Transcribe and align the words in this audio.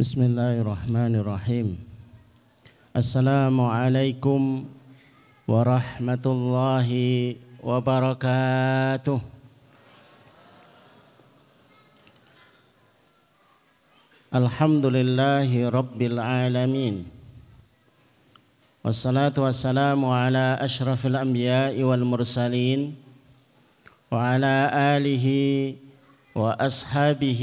بسم 0.00 0.20
الله 0.22 0.60
الرحمن 0.60 1.12
الرحيم 1.24 1.68
السلام 2.96 3.56
عليكم 3.60 4.40
ورحمة 5.48 6.24
الله 6.26 6.90
وبركاته 7.64 9.20
الحمد 14.34 14.84
لله 14.86 15.50
رب 15.68 16.00
العالمين 16.02 16.94
والصلاة 18.84 19.36
والسلام 19.38 20.00
على 20.04 20.58
أشرف 20.60 21.06
الأنبياء 21.06 21.74
والمرسلين 21.82 22.80
وعلى 24.12 24.54
آله 24.96 25.26
وأصحابه 26.34 27.42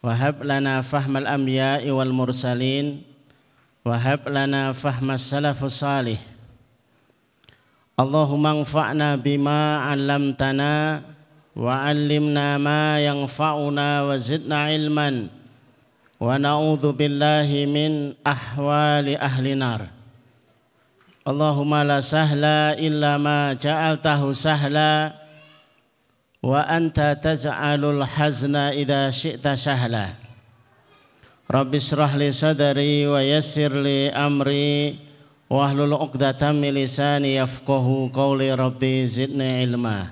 Wahab 0.00 0.40
lana 0.48 0.80
fahmal 0.80 1.28
amya'i 1.28 1.92
wal 1.92 2.08
mursalin. 2.08 3.04
Wahab 3.84 4.24
lana 4.32 4.72
fahmas 4.72 5.20
salafus 5.28 5.76
salih. 5.84 6.16
Allahumma 8.00 8.56
anfa'na 8.56 9.20
bima 9.20 9.84
'allamtana 9.84 11.04
wa 11.52 11.84
'allimna 11.84 12.56
ma 12.56 12.96
yanfa'una 12.96 14.08
wa 14.08 14.16
zidna 14.16 14.72
ilman. 14.72 15.28
Wa 16.16 16.40
na'udzu 16.40 16.96
ahwali 18.24 19.20
ahli 19.20 19.52
nar. 19.52 19.84
La 21.28 22.00
sahla 22.00 22.72
illa 22.80 23.20
ma 23.20 23.52
sahla. 24.32 25.19
وأنت 26.42 27.18
تجعل 27.22 27.82
الحزن 27.84 28.56
إذا 28.56 29.10
شئت 29.10 29.48
سهلا. 29.48 30.06
رب 31.50 31.74
اشرح 31.74 32.14
لي 32.14 32.32
صدري 32.32 33.06
ويسر 33.06 33.72
لي 33.82 34.08
أمري. 34.08 34.96
واحلل 35.50 35.92
عقدة 35.92 36.52
من 36.52 36.70
لساني 36.74 37.36
يفقه 37.36 38.10
قولي. 38.14 38.54
ربي 38.54 39.06
زدني 39.06 39.60
علما. 39.60 40.06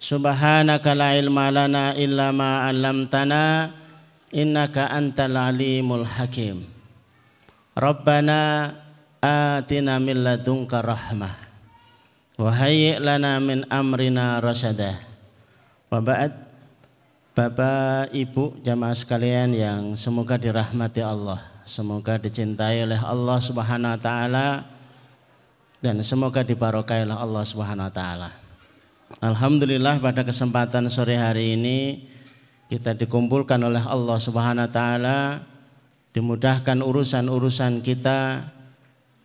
سبحانك 0.00 0.86
لا 0.86 1.08
علم 1.16 1.38
لنا 1.38 1.96
إلا 1.96 2.26
ما 2.34 2.68
علمتنا. 2.68 3.70
إنك 4.34 4.76
أنت 4.78 5.20
العليم 5.20 5.88
الحكيم. 5.94 6.58
ربنا 7.78 8.40
آتنا 9.24 9.98
من 9.98 10.16
لدنك 10.24 10.72
رحمة. 10.74 11.30
وهيئ 12.38 12.98
لنا 12.98 13.38
من 13.38 13.72
أمرنا 13.72 14.40
رشدا. 14.40 15.11
Waba'ad 15.92 16.32
Bapak 17.36 18.16
Ibu 18.16 18.64
jamaah 18.64 18.96
sekalian 18.96 19.52
yang 19.52 19.92
semoga 19.92 20.40
dirahmati 20.40 21.04
Allah 21.04 21.44
Semoga 21.68 22.16
dicintai 22.16 22.80
oleh 22.80 22.96
Allah 22.96 23.36
subhanahu 23.36 23.92
wa 23.92 24.00
ta'ala 24.00 24.64
Dan 25.84 26.00
semoga 26.00 26.40
dibarokai 26.40 27.04
oleh 27.04 27.12
Allah 27.12 27.44
subhanahu 27.44 27.92
wa 27.92 27.92
ta'ala. 27.92 28.32
Alhamdulillah 29.20 30.00
pada 30.00 30.24
kesempatan 30.24 30.88
sore 30.88 31.20
hari 31.20 31.60
ini 31.60 32.08
Kita 32.72 32.96
dikumpulkan 32.96 33.60
oleh 33.60 33.84
Allah 33.84 34.16
subhanahu 34.16 34.64
wa 34.64 34.72
ta'ala 34.72 35.18
Dimudahkan 36.16 36.80
urusan-urusan 36.80 37.84
kita 37.84 38.48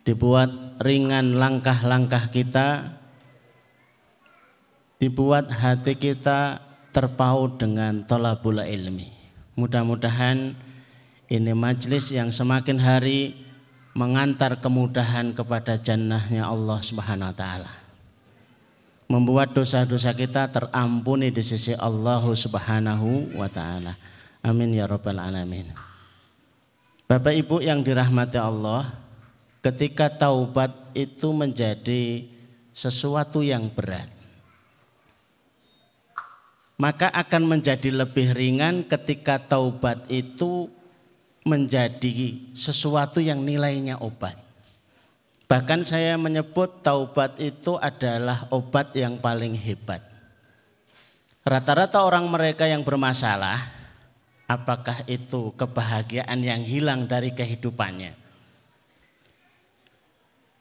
Dibuat 0.04 0.76
ringan 0.84 1.40
langkah-langkah 1.40 2.28
kita 2.28 2.97
dibuat 4.98 5.46
hati 5.46 5.94
kita 5.94 6.58
terpaut 6.90 7.54
dengan 7.62 8.02
tolabul 8.02 8.58
ilmi. 8.58 9.14
Mudah-mudahan 9.54 10.58
ini 11.30 11.52
majlis 11.54 12.10
yang 12.10 12.34
semakin 12.34 12.78
hari 12.82 13.38
mengantar 13.94 14.58
kemudahan 14.58 15.34
kepada 15.34 15.78
jannahnya 15.78 16.46
Allah 16.46 16.78
Subhanahu 16.82 17.30
wa 17.30 17.36
taala. 17.36 17.72
Membuat 19.08 19.56
dosa-dosa 19.56 20.12
kita 20.12 20.50
terampuni 20.52 21.32
di 21.32 21.40
sisi 21.40 21.72
Allah 21.78 22.20
Subhanahu 22.20 23.38
wa 23.38 23.48
taala. 23.48 23.94
Amin 24.42 24.74
ya 24.74 24.86
rabbal 24.86 25.18
alamin. 25.18 25.70
Bapak 27.08 27.32
Ibu 27.32 27.64
yang 27.64 27.80
dirahmati 27.80 28.36
Allah, 28.36 28.92
ketika 29.64 30.12
taubat 30.12 30.92
itu 30.92 31.32
menjadi 31.32 32.28
sesuatu 32.76 33.40
yang 33.40 33.72
berat 33.72 34.17
maka 36.78 37.10
akan 37.10 37.58
menjadi 37.58 37.90
lebih 37.90 38.38
ringan 38.38 38.86
ketika 38.86 39.42
taubat 39.42 40.06
itu 40.06 40.70
menjadi 41.42 42.38
sesuatu 42.54 43.18
yang 43.18 43.42
nilainya 43.42 43.98
obat. 43.98 44.38
Bahkan 45.50 45.82
saya 45.82 46.14
menyebut 46.14 46.84
taubat 46.86 47.34
itu 47.42 47.74
adalah 47.82 48.46
obat 48.54 48.94
yang 48.94 49.18
paling 49.18 49.58
hebat. 49.58 50.04
Rata-rata 51.42 52.04
orang 52.04 52.28
mereka 52.28 52.68
yang 52.68 52.84
bermasalah, 52.84 53.64
apakah 54.46 55.02
itu 55.08 55.50
kebahagiaan 55.56 56.38
yang 56.44 56.60
hilang 56.60 57.08
dari 57.08 57.32
kehidupannya? 57.32 58.12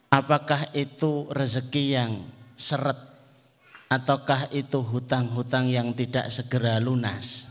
Apakah 0.08 0.72
itu 0.72 1.28
rezeki 1.36 1.84
yang 1.92 2.12
seret 2.56 3.17
ataukah 3.88 4.52
itu 4.52 4.84
hutang-hutang 4.84 5.72
yang 5.72 5.96
tidak 5.96 6.28
segera 6.28 6.80
lunas 6.80 7.48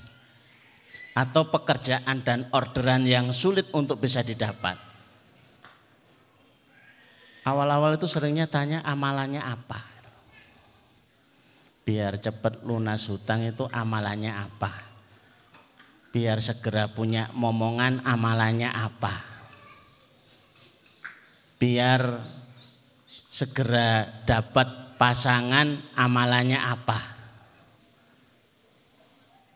atau 1.17 1.49
pekerjaan 1.49 2.21
dan 2.21 2.45
orderan 2.53 3.09
yang 3.09 3.33
sulit 3.33 3.73
untuk 3.73 3.97
bisa 3.97 4.21
didapat. 4.21 4.77
Awal-awal 7.47 7.97
itu 7.97 8.05
seringnya 8.05 8.45
tanya 8.45 8.85
amalannya 8.85 9.41
apa. 9.41 9.81
Biar 11.87 12.19
cepat 12.21 12.67
lunas 12.67 13.07
hutang 13.07 13.47
itu 13.47 13.65
amalannya 13.71 14.35
apa. 14.35 14.75
Biar 16.11 16.43
segera 16.43 16.91
punya 16.91 17.31
momongan 17.33 18.03
amalannya 18.03 18.67
apa. 18.67 19.15
Biar 21.57 22.21
segera 23.31 24.05
dapat 24.27 24.86
pasangan 24.97 25.81
amalannya 25.93 26.61
apa. 26.61 27.17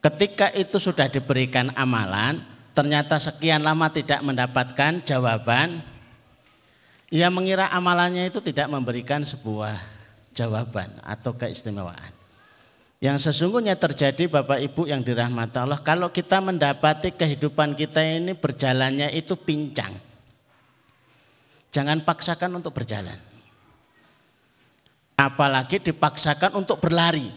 Ketika 0.00 0.48
itu 0.56 0.80
sudah 0.80 1.12
diberikan 1.12 1.72
amalan, 1.76 2.40
ternyata 2.72 3.20
sekian 3.20 3.60
lama 3.60 3.92
tidak 3.92 4.24
mendapatkan 4.24 5.04
jawaban, 5.04 5.84
ia 7.12 7.28
mengira 7.28 7.68
amalannya 7.68 8.32
itu 8.32 8.40
tidak 8.40 8.72
memberikan 8.72 9.20
sebuah 9.20 9.76
jawaban 10.32 10.88
atau 11.04 11.36
keistimewaan. 11.36 12.16
Yang 13.00 13.32
sesungguhnya 13.32 13.76
terjadi 13.76 14.28
Bapak 14.28 14.60
Ibu 14.60 14.88
yang 14.88 15.00
dirahmati 15.00 15.56
Allah, 15.56 15.80
kalau 15.80 16.12
kita 16.12 16.40
mendapati 16.40 17.12
kehidupan 17.12 17.76
kita 17.76 18.00
ini 18.00 18.36
berjalannya 18.36 19.12
itu 19.12 19.36
pincang. 19.36 19.96
Jangan 21.72 22.04
paksakan 22.04 22.60
untuk 22.60 22.76
berjalan 22.76 23.29
apalagi 25.20 25.76
dipaksakan 25.84 26.56
untuk 26.56 26.80
berlari. 26.80 27.28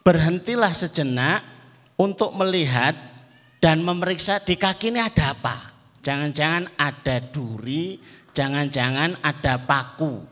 Berhentilah 0.00 0.72
sejenak 0.72 1.44
untuk 2.00 2.32
melihat 2.32 2.96
dan 3.60 3.84
memeriksa 3.84 4.40
di 4.40 4.56
kaki 4.56 4.96
ini 4.96 5.04
ada 5.04 5.36
apa. 5.36 5.76
Jangan-jangan 6.00 6.72
ada 6.78 7.16
duri, 7.20 8.00
jangan-jangan 8.32 9.20
ada 9.20 9.60
paku. 9.60 10.24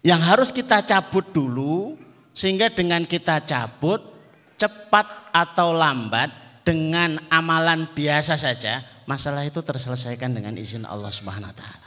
Yang 0.00 0.22
harus 0.22 0.50
kita 0.54 0.80
cabut 0.86 1.26
dulu 1.34 1.98
sehingga 2.32 2.70
dengan 2.70 3.04
kita 3.04 3.42
cabut 3.44 4.00
cepat 4.54 5.34
atau 5.34 5.74
lambat 5.74 6.30
dengan 6.62 7.18
amalan 7.28 7.90
biasa 7.90 8.38
saja 8.38 8.80
masalah 9.04 9.42
itu 9.44 9.60
terselesaikan 9.60 10.30
dengan 10.32 10.54
izin 10.54 10.86
Allah 10.86 11.10
Subhanahu 11.10 11.50
wa 11.50 11.56
taala. 11.56 11.83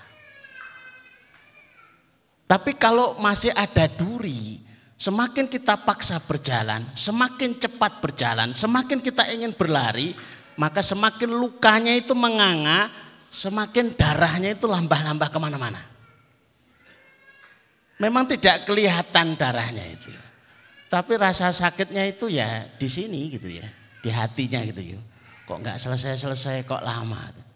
Tapi 2.48 2.80
kalau 2.80 3.20
masih 3.20 3.52
ada 3.52 3.92
duri, 3.92 4.64
semakin 4.96 5.52
kita 5.52 5.84
paksa 5.84 6.16
berjalan, 6.24 6.88
semakin 6.96 7.60
cepat 7.60 8.00
berjalan, 8.00 8.56
semakin 8.56 9.04
kita 9.04 9.28
ingin 9.36 9.52
berlari, 9.52 10.16
maka 10.56 10.80
semakin 10.80 11.28
lukanya 11.28 11.92
itu 11.92 12.16
menganga, 12.16 12.88
semakin 13.28 13.92
darahnya 13.94 14.56
itu 14.56 14.64
lambah-lambah 14.64 15.28
ke 15.28 15.38
mana-mana. 15.44 15.82
Memang 18.00 18.30
tidak 18.32 18.64
kelihatan 18.64 19.36
darahnya 19.36 19.84
itu. 19.84 20.16
Tapi 20.88 21.20
rasa 21.20 21.52
sakitnya 21.52 22.08
itu 22.08 22.32
ya 22.32 22.64
di 22.80 22.88
sini 22.88 23.28
gitu 23.28 23.52
ya. 23.52 23.68
Di 24.00 24.08
hatinya 24.08 24.64
gitu 24.64 24.96
ya. 24.96 25.00
Kok 25.44 25.60
nggak 25.60 25.78
selesai-selesai 25.82 26.64
kok 26.64 26.80
lama. 26.80 27.47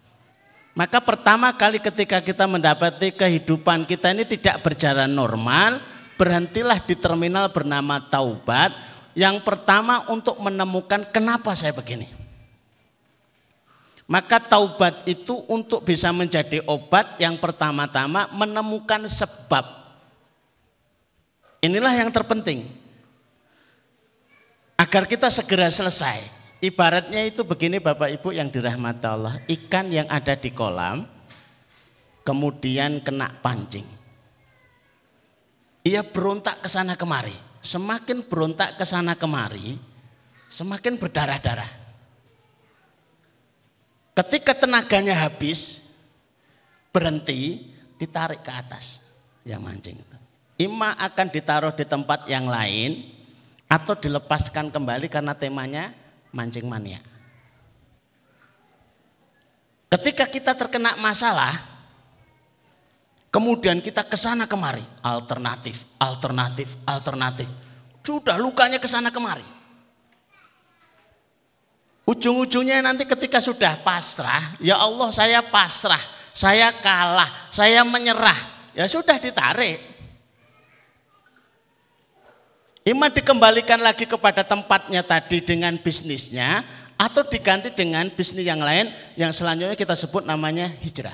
Maka 0.72 1.04
pertama 1.04 1.52
kali 1.52 1.84
ketika 1.84 2.24
kita 2.24 2.48
mendapati 2.48 3.12
kehidupan 3.12 3.84
kita 3.84 4.16
ini 4.16 4.24
tidak 4.24 4.64
berjalan 4.64 5.12
normal. 5.12 5.84
Berhentilah 6.16 6.78
di 6.84 6.96
terminal 6.96 7.50
bernama 7.50 8.00
taubat. 8.08 8.72
Yang 9.12 9.44
pertama 9.44 10.08
untuk 10.08 10.40
menemukan 10.40 11.04
kenapa 11.12 11.52
saya 11.58 11.76
begini. 11.76 12.08
Maka 14.08 14.40
taubat 14.40 15.04
itu 15.08 15.44
untuk 15.48 15.84
bisa 15.84 16.12
menjadi 16.16 16.64
obat 16.68 17.20
yang 17.20 17.36
pertama-tama 17.40 18.28
menemukan 18.36 19.08
sebab 19.08 19.82
Inilah 21.62 21.94
yang 21.94 22.10
terpenting. 22.10 22.66
Agar 24.74 25.06
kita 25.06 25.30
segera 25.30 25.70
selesai. 25.70 26.41
Ibaratnya 26.62 27.26
itu 27.26 27.42
begini 27.42 27.82
Bapak 27.82 28.14
Ibu 28.22 28.38
yang 28.38 28.54
dirahmati 28.54 29.06
Allah. 29.10 29.42
Ikan 29.50 29.90
yang 29.90 30.06
ada 30.06 30.38
di 30.38 30.54
kolam 30.54 31.10
kemudian 32.22 33.02
kena 33.02 33.34
pancing. 33.42 33.86
Ia 35.82 36.06
berontak 36.06 36.62
ke 36.62 36.70
sana 36.70 36.94
kemari. 36.94 37.34
Semakin 37.62 38.26
berontak 38.26 38.78
ke 38.78 38.86
sana 38.86 39.14
kemari, 39.14 39.78
semakin 40.50 40.98
berdarah-darah. 40.98 41.70
Ketika 44.18 44.58
tenaganya 44.58 45.14
habis, 45.14 45.82
berhenti, 46.90 47.70
ditarik 48.02 48.42
ke 48.42 48.50
atas 48.50 49.06
yang 49.46 49.62
mancing 49.62 49.98
itu. 49.98 50.18
Ima 50.66 50.98
akan 50.98 51.28
ditaruh 51.30 51.74
di 51.74 51.86
tempat 51.86 52.26
yang 52.26 52.50
lain 52.50 53.14
atau 53.70 53.94
dilepaskan 53.94 54.74
kembali 54.74 55.06
karena 55.06 55.38
temanya 55.38 55.94
mancing 56.32 56.68
mania. 56.68 57.00
Ketika 59.92 60.24
kita 60.24 60.56
terkena 60.56 60.96
masalah, 61.04 61.52
kemudian 63.28 63.84
kita 63.84 64.08
ke 64.08 64.16
sana 64.16 64.48
kemari, 64.48 64.84
alternatif, 65.04 65.84
alternatif, 66.00 66.80
alternatif. 66.88 67.48
Sudah 68.02 68.40
lukanya 68.40 68.80
ke 68.80 68.88
sana 68.88 69.12
kemari. 69.12 69.44
Ujung-ujungnya 72.08 72.80
nanti 72.82 73.04
ketika 73.04 73.44
sudah 73.44 73.84
pasrah, 73.84 74.56
ya 74.64 74.80
Allah 74.80 75.12
saya 75.12 75.44
pasrah, 75.44 76.02
saya 76.32 76.72
kalah, 76.80 77.52
saya 77.52 77.84
menyerah. 77.84 78.72
Ya 78.72 78.88
sudah 78.88 79.20
ditarik. 79.20 79.91
Ima 82.82 83.14
dikembalikan 83.14 83.78
lagi 83.78 84.10
kepada 84.10 84.42
tempatnya 84.42 85.06
tadi 85.06 85.38
dengan 85.38 85.78
bisnisnya 85.78 86.66
atau 86.98 87.22
diganti 87.22 87.70
dengan 87.70 88.10
bisnis 88.10 88.42
yang 88.42 88.58
lain 88.58 88.90
yang 89.14 89.30
selanjutnya 89.30 89.78
kita 89.78 89.94
sebut 89.94 90.26
namanya 90.26 90.66
hijrah. 90.82 91.14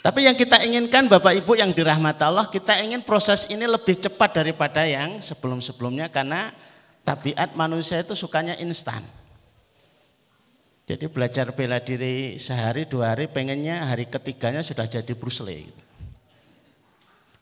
Tapi 0.00 0.24
yang 0.24 0.32
kita 0.32 0.64
inginkan 0.64 1.04
Bapak 1.12 1.36
Ibu 1.44 1.60
yang 1.60 1.68
dirahmati 1.76 2.24
Allah, 2.24 2.48
kita 2.48 2.80
ingin 2.80 3.04
proses 3.04 3.44
ini 3.52 3.68
lebih 3.68 4.00
cepat 4.00 4.40
daripada 4.40 4.88
yang 4.88 5.20
sebelum-sebelumnya 5.20 6.08
karena 6.08 6.56
tabiat 7.04 7.52
manusia 7.52 8.00
itu 8.00 8.16
sukanya 8.16 8.56
instan. 8.56 9.04
Jadi 10.88 11.04
belajar 11.12 11.52
bela 11.52 11.76
diri 11.84 12.40
sehari 12.40 12.88
dua 12.88 13.12
hari 13.12 13.28
pengennya 13.28 13.84
hari 13.84 14.08
ketiganya 14.08 14.64
sudah 14.64 14.88
jadi 14.88 15.12
Bruce 15.12 15.44
Lee. 15.44 15.68
Gitu. 15.68 15.87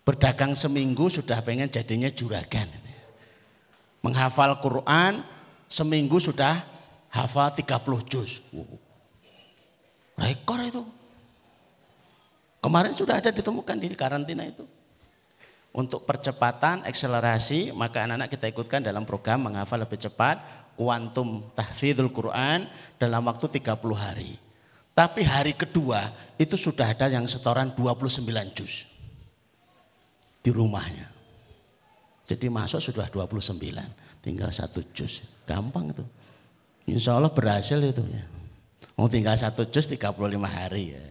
Berdagang 0.07 0.55
seminggu 0.55 1.11
sudah 1.11 1.43
pengen 1.43 1.67
jadinya 1.67 2.07
juragan. 2.07 2.71
Menghafal 4.07 4.55
Quran 4.63 5.27
seminggu 5.67 6.23
sudah 6.23 6.63
hafal 7.11 7.51
30 7.51 8.07
juz. 8.07 8.39
Rekor 10.15 10.63
itu. 10.63 10.87
Kemarin 12.63 12.95
sudah 12.95 13.19
ada 13.19 13.35
ditemukan 13.35 13.75
di 13.83 13.91
karantina 13.99 14.47
itu. 14.47 14.63
Untuk 15.75 16.07
percepatan, 16.07 16.87
akselerasi, 16.87 17.75
maka 17.75 18.07
anak-anak 18.07 18.31
kita 18.31 18.47
ikutkan 18.47 18.87
dalam 18.87 19.03
program 19.03 19.51
menghafal 19.51 19.83
lebih 19.83 19.99
cepat, 19.99 20.39
kuantum 20.79 21.51
tahfidzul 21.59 22.15
Quran 22.15 22.71
dalam 22.95 23.27
waktu 23.27 23.59
30 23.59 23.75
hari. 23.99 24.39
Tapi 24.95 25.27
hari 25.27 25.59
kedua 25.59 26.15
itu 26.39 26.55
sudah 26.55 26.95
ada 26.95 27.11
yang 27.11 27.27
setoran 27.27 27.75
29 27.75 28.23
juz 28.55 28.96
di 30.47 30.55
rumahnya. 30.55 31.11
Jadi 32.31 32.47
masuk 32.47 32.79
sudah 32.79 33.11
29, 33.11 33.59
tinggal 34.23 34.51
satu 34.55 34.79
jus. 34.95 35.27
Gampang 35.43 35.91
itu. 35.91 36.07
Insya 36.87 37.19
Allah 37.19 37.35
berhasil 37.35 37.83
itu 37.83 38.07
ya. 38.07 38.23
Mau 38.95 39.11
tinggal 39.11 39.35
satu 39.35 39.67
jus 39.67 39.91
35 39.91 40.15
hari 40.47 40.95
ya. 40.95 41.03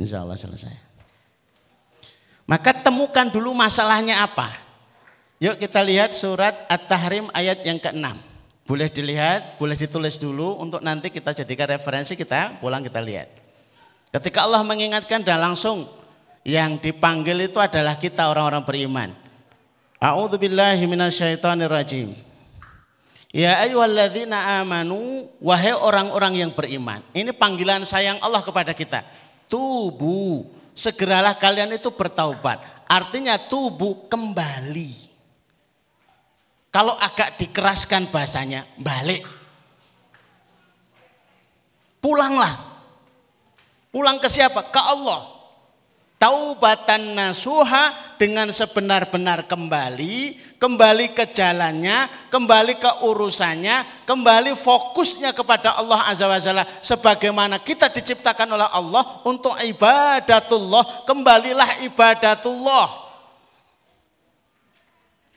Insya 0.00 0.24
Allah 0.24 0.40
selesai. 0.40 0.72
Maka 2.48 2.72
temukan 2.72 3.28
dulu 3.28 3.52
masalahnya 3.52 4.24
apa. 4.24 4.56
Yuk 5.36 5.60
kita 5.60 5.84
lihat 5.84 6.16
surat 6.16 6.64
At-Tahrim 6.72 7.28
ayat 7.36 7.60
yang 7.68 7.76
ke-6. 7.76 8.16
Boleh 8.64 8.88
dilihat, 8.88 9.60
boleh 9.60 9.76
ditulis 9.76 10.16
dulu 10.16 10.56
untuk 10.60 10.80
nanti 10.80 11.12
kita 11.12 11.36
jadikan 11.36 11.76
referensi 11.76 12.16
kita 12.16 12.56
pulang 12.60 12.80
kita 12.80 13.04
lihat. 13.04 13.28
Ketika 14.08 14.48
Allah 14.48 14.64
mengingatkan 14.64 15.20
dan 15.20 15.44
langsung 15.44 15.97
yang 16.46 16.78
dipanggil 16.78 17.36
itu 17.44 17.58
adalah 17.58 17.98
kita 17.98 18.30
orang-orang 18.30 18.64
beriman. 18.64 19.10
A'udzubillahi 19.98 20.84
minasyaitonirrajim. 20.86 22.14
Ya 23.28 23.60
ayyuhalladzina 23.60 24.62
amanu 24.62 25.28
wahai 25.42 25.74
orang-orang 25.74 26.40
yang 26.46 26.50
beriman. 26.54 27.04
Ini 27.12 27.34
panggilan 27.36 27.84
sayang 27.84 28.16
Allah 28.24 28.40
kepada 28.40 28.72
kita. 28.72 29.04
Tubu, 29.50 30.48
segeralah 30.72 31.36
kalian 31.36 31.74
itu 31.76 31.92
bertaubat. 31.92 32.62
Artinya 32.88 33.36
tubuh 33.36 34.08
kembali. 34.08 35.10
Kalau 36.72 36.96
agak 36.96 37.36
dikeraskan 37.36 38.08
bahasanya, 38.08 38.64
balik. 38.80 39.24
Pulanglah. 42.00 42.80
Pulang 43.92 44.20
ke 44.20 44.28
siapa? 44.30 44.68
Ke 44.68 44.78
Allah 44.78 45.37
taubatan 46.18 47.14
nasuha 47.14 47.94
dengan 48.18 48.50
sebenar-benar 48.50 49.46
kembali, 49.46 50.34
kembali 50.58 51.14
ke 51.14 51.30
jalannya, 51.30 52.10
kembali 52.28 52.82
ke 52.82 52.90
urusannya, 53.06 54.02
kembali 54.02 54.58
fokusnya 54.58 55.30
kepada 55.30 55.78
Allah 55.78 56.10
Azza 56.10 56.26
wa 56.26 56.42
Jalla 56.42 56.66
sebagaimana 56.82 57.62
kita 57.62 57.86
diciptakan 57.86 58.50
oleh 58.50 58.66
Allah 58.66 59.22
untuk 59.22 59.54
ibadatullah, 59.54 61.06
kembalilah 61.06 61.86
ibadatullah. 61.86 63.06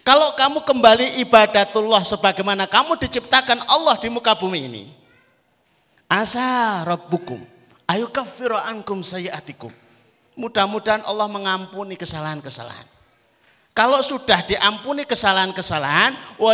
Kalau 0.01 0.33
kamu 0.33 0.65
kembali 0.65 1.21
ibadatullah 1.21 2.01
sebagaimana 2.01 2.65
kamu 2.65 2.97
diciptakan 2.97 3.61
Allah 3.69 4.01
di 4.01 4.09
muka 4.09 4.33
bumi 4.33 4.65
ini. 4.65 4.83
Asa 6.09 6.81
rabbukum 6.83 7.37
ayukaffiru 7.85 8.57
ankum 8.57 9.05
Mudah-mudahan 10.35 11.03
Allah 11.03 11.27
mengampuni 11.27 11.99
kesalahan-kesalahan. 11.99 12.87
Kalau 13.71 14.03
sudah 14.03 14.43
diampuni 14.43 15.07
kesalahan-kesalahan, 15.07 16.11
wa 16.35 16.53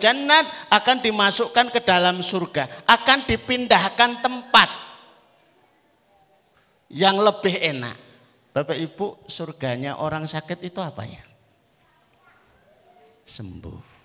jannat 0.00 0.44
akan 0.72 0.96
dimasukkan 1.04 1.68
ke 1.68 1.84
dalam 1.84 2.24
surga, 2.24 2.88
akan 2.88 3.28
dipindahkan 3.28 4.24
tempat 4.24 4.68
yang 6.88 7.20
lebih 7.20 7.60
enak. 7.60 7.96
Bapak 8.56 8.80
Ibu, 8.80 9.28
surganya 9.28 10.00
orang 10.00 10.24
sakit 10.24 10.64
itu 10.64 10.80
apa 10.80 11.04
ya? 11.04 11.20
Sembuh. 13.28 14.00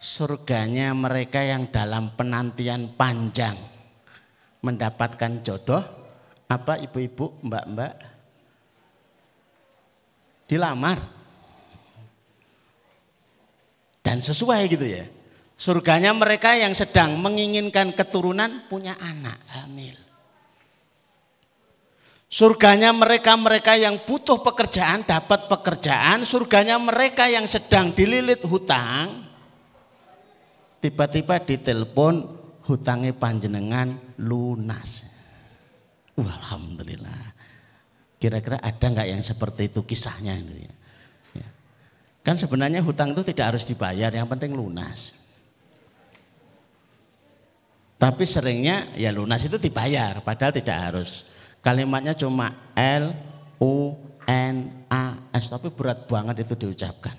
Surganya 0.00 0.90
mereka 0.96 1.44
yang 1.44 1.68
dalam 1.68 2.16
penantian 2.16 2.96
panjang 2.96 3.54
mendapatkan 4.64 5.44
jodoh, 5.46 6.01
apa 6.58 6.76
ibu-ibu, 6.80 7.40
mbak-mbak? 7.44 7.94
Dilamar. 10.48 10.98
Dan 14.02 14.18
sesuai 14.20 14.68
gitu 14.68 14.84
ya. 14.84 15.04
Surganya 15.56 16.10
mereka 16.10 16.58
yang 16.58 16.74
sedang 16.74 17.16
menginginkan 17.22 17.94
keturunan 17.94 18.66
punya 18.66 18.98
anak 18.98 19.38
hamil. 19.54 19.94
Surganya 22.26 22.90
mereka-mereka 22.90 23.76
yang 23.76 24.02
butuh 24.02 24.40
pekerjaan 24.40 25.04
dapat 25.04 25.46
pekerjaan. 25.46 26.24
Surganya 26.24 26.80
mereka 26.80 27.28
yang 27.28 27.44
sedang 27.44 27.92
dililit 27.92 28.40
hutang 28.42 29.32
tiba-tiba 30.82 31.38
ditelepon 31.38 32.26
hutangnya 32.66 33.14
panjenengan 33.14 34.18
lunas. 34.18 35.11
Alhamdulillah. 36.18 37.32
Kira-kira 38.20 38.60
ada 38.60 38.86
nggak 38.86 39.08
yang 39.08 39.22
seperti 39.24 39.72
itu 39.72 39.82
kisahnya? 39.82 40.38
Ya. 41.34 41.48
Kan 42.22 42.38
sebenarnya 42.38 42.84
hutang 42.84 43.16
itu 43.16 43.26
tidak 43.26 43.56
harus 43.56 43.66
dibayar, 43.66 44.12
yang 44.14 44.30
penting 44.30 44.54
lunas. 44.54 45.16
Tapi 47.98 48.26
seringnya 48.26 48.94
ya 48.98 49.10
lunas 49.10 49.42
itu 49.42 49.58
dibayar, 49.58 50.22
padahal 50.22 50.54
tidak 50.54 50.78
harus. 50.78 51.26
Kalimatnya 51.62 52.14
cuma 52.18 52.74
L, 52.74 53.14
U, 53.62 53.94
N, 54.26 54.86
A, 54.90 55.30
S, 55.34 55.46
tapi 55.50 55.70
berat 55.70 56.06
banget 56.10 56.46
itu 56.46 56.54
diucapkan. 56.54 57.14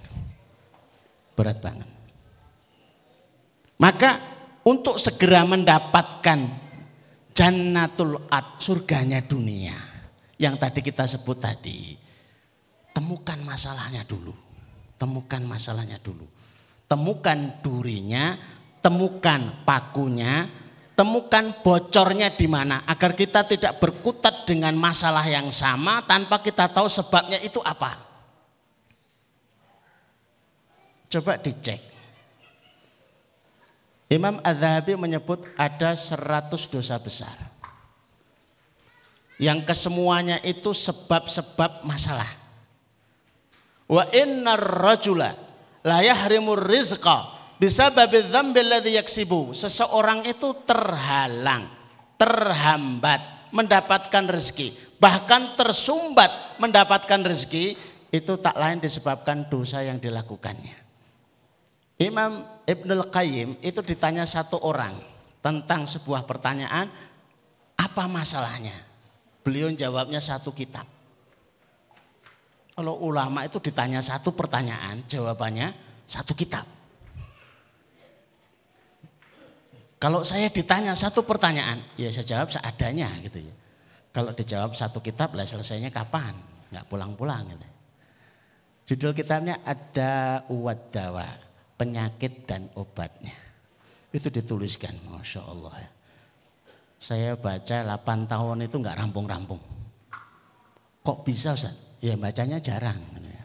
Berat 1.36 1.60
banget. 1.60 1.88
Maka 3.80 4.20
untuk 4.64 5.00
segera 5.00 5.44
mendapatkan 5.44 6.63
jannatul 7.34 8.30
ad, 8.30 8.62
surganya 8.62 9.20
dunia. 9.20 9.76
Yang 10.38 10.56
tadi 10.62 10.80
kita 10.82 11.04
sebut 11.06 11.38
tadi, 11.38 11.98
temukan 12.94 13.38
masalahnya 13.44 14.06
dulu 14.08 14.44
temukan 15.04 15.44
masalahnya 15.44 16.00
dulu. 16.00 16.24
Temukan 16.88 17.60
durinya, 17.60 18.40
temukan 18.80 19.68
pakunya, 19.68 20.48
temukan 20.96 21.60
bocornya 21.60 22.32
di 22.32 22.48
mana 22.48 22.88
agar 22.88 23.12
kita 23.12 23.44
tidak 23.44 23.84
berkutat 23.84 24.48
dengan 24.48 24.72
masalah 24.80 25.28
yang 25.28 25.52
sama 25.52 26.00
tanpa 26.08 26.40
kita 26.40 26.72
tahu 26.72 26.88
sebabnya 26.88 27.44
itu 27.44 27.60
apa. 27.60 28.00
Coba 31.12 31.36
dicek. 31.36 31.93
Imam 34.14 34.38
Az-Zahabi 34.46 34.94
menyebut 34.94 35.42
ada 35.58 35.98
100 35.98 36.54
dosa 36.70 37.02
besar. 37.02 37.34
Yang 39.42 39.66
kesemuanya 39.74 40.38
itu 40.46 40.70
sebab-sebab 40.70 41.82
masalah. 41.82 42.30
Wa 43.90 44.06
innar 44.14 44.62
rajula 44.62 45.34
la 45.82 46.06
yahrimur 46.06 46.62
rizqa 46.62 47.34
bisababi 47.58 48.22
dzambil 48.30 48.78
ladzi 48.78 49.02
yaksibu. 49.02 49.58
Seseorang 49.58 50.30
itu 50.30 50.62
terhalang, 50.62 51.74
terhambat 52.22 53.50
mendapatkan 53.50 54.30
rezeki, 54.30 55.02
bahkan 55.02 55.58
tersumbat 55.58 56.62
mendapatkan 56.62 57.26
rezeki 57.26 57.74
itu 58.14 58.34
tak 58.38 58.54
lain 58.62 58.78
disebabkan 58.78 59.50
dosa 59.50 59.82
yang 59.82 59.98
dilakukannya. 59.98 60.78
Imam 61.98 62.53
Ibnul 62.64 63.12
Qayyim 63.12 63.60
itu 63.60 63.84
ditanya 63.84 64.24
satu 64.24 64.56
orang 64.64 64.96
tentang 65.44 65.84
sebuah 65.84 66.24
pertanyaan, 66.24 66.88
apa 67.76 68.04
masalahnya? 68.08 68.76
Beliau 69.44 69.68
jawabnya 69.76 70.24
satu 70.24 70.56
kitab. 70.56 70.88
Kalau 72.74 72.98
ulama 73.04 73.44
itu 73.44 73.60
ditanya 73.60 74.00
satu 74.00 74.32
pertanyaan, 74.32 75.04
jawabannya 75.06 75.76
satu 76.08 76.32
kitab. 76.34 76.64
Kalau 80.00 80.24
saya 80.24 80.48
ditanya 80.48 80.96
satu 80.96 81.24
pertanyaan, 81.24 81.80
ya 82.00 82.12
saya 82.12 82.28
jawab 82.28 82.52
seadanya 82.52 83.08
gitu 83.24 83.44
ya. 83.44 83.54
Kalau 84.12 84.32
dijawab 84.32 84.72
satu 84.76 85.04
kitab, 85.04 85.36
lah 85.36 85.48
selesainya 85.48 85.92
kapan? 85.92 86.36
Nggak 86.72 86.86
pulang-pulang 86.88 87.44
gitu. 87.52 87.68
Judul 88.84 89.16
kitabnya 89.16 89.64
ada 89.64 90.44
uat 90.52 90.92
dawa, 90.92 91.24
penyakit 91.84 92.48
dan 92.48 92.72
obatnya. 92.80 93.36
Itu 94.16 94.32
dituliskan, 94.32 94.96
Masya 95.12 95.42
Allah 95.44 95.76
ya. 95.84 95.92
Saya 97.04 97.30
baca 97.36 97.84
8 97.84 98.32
tahun 98.32 98.64
itu 98.64 98.80
nggak 98.80 99.04
rampung-rampung. 99.04 99.60
Kok 101.04 101.28
bisa 101.28 101.52
Ustaz? 101.52 101.76
ya 102.00 102.16
bacanya 102.16 102.64
jarang. 102.64 102.96
Gitu 103.20 103.28
ya. 103.28 103.44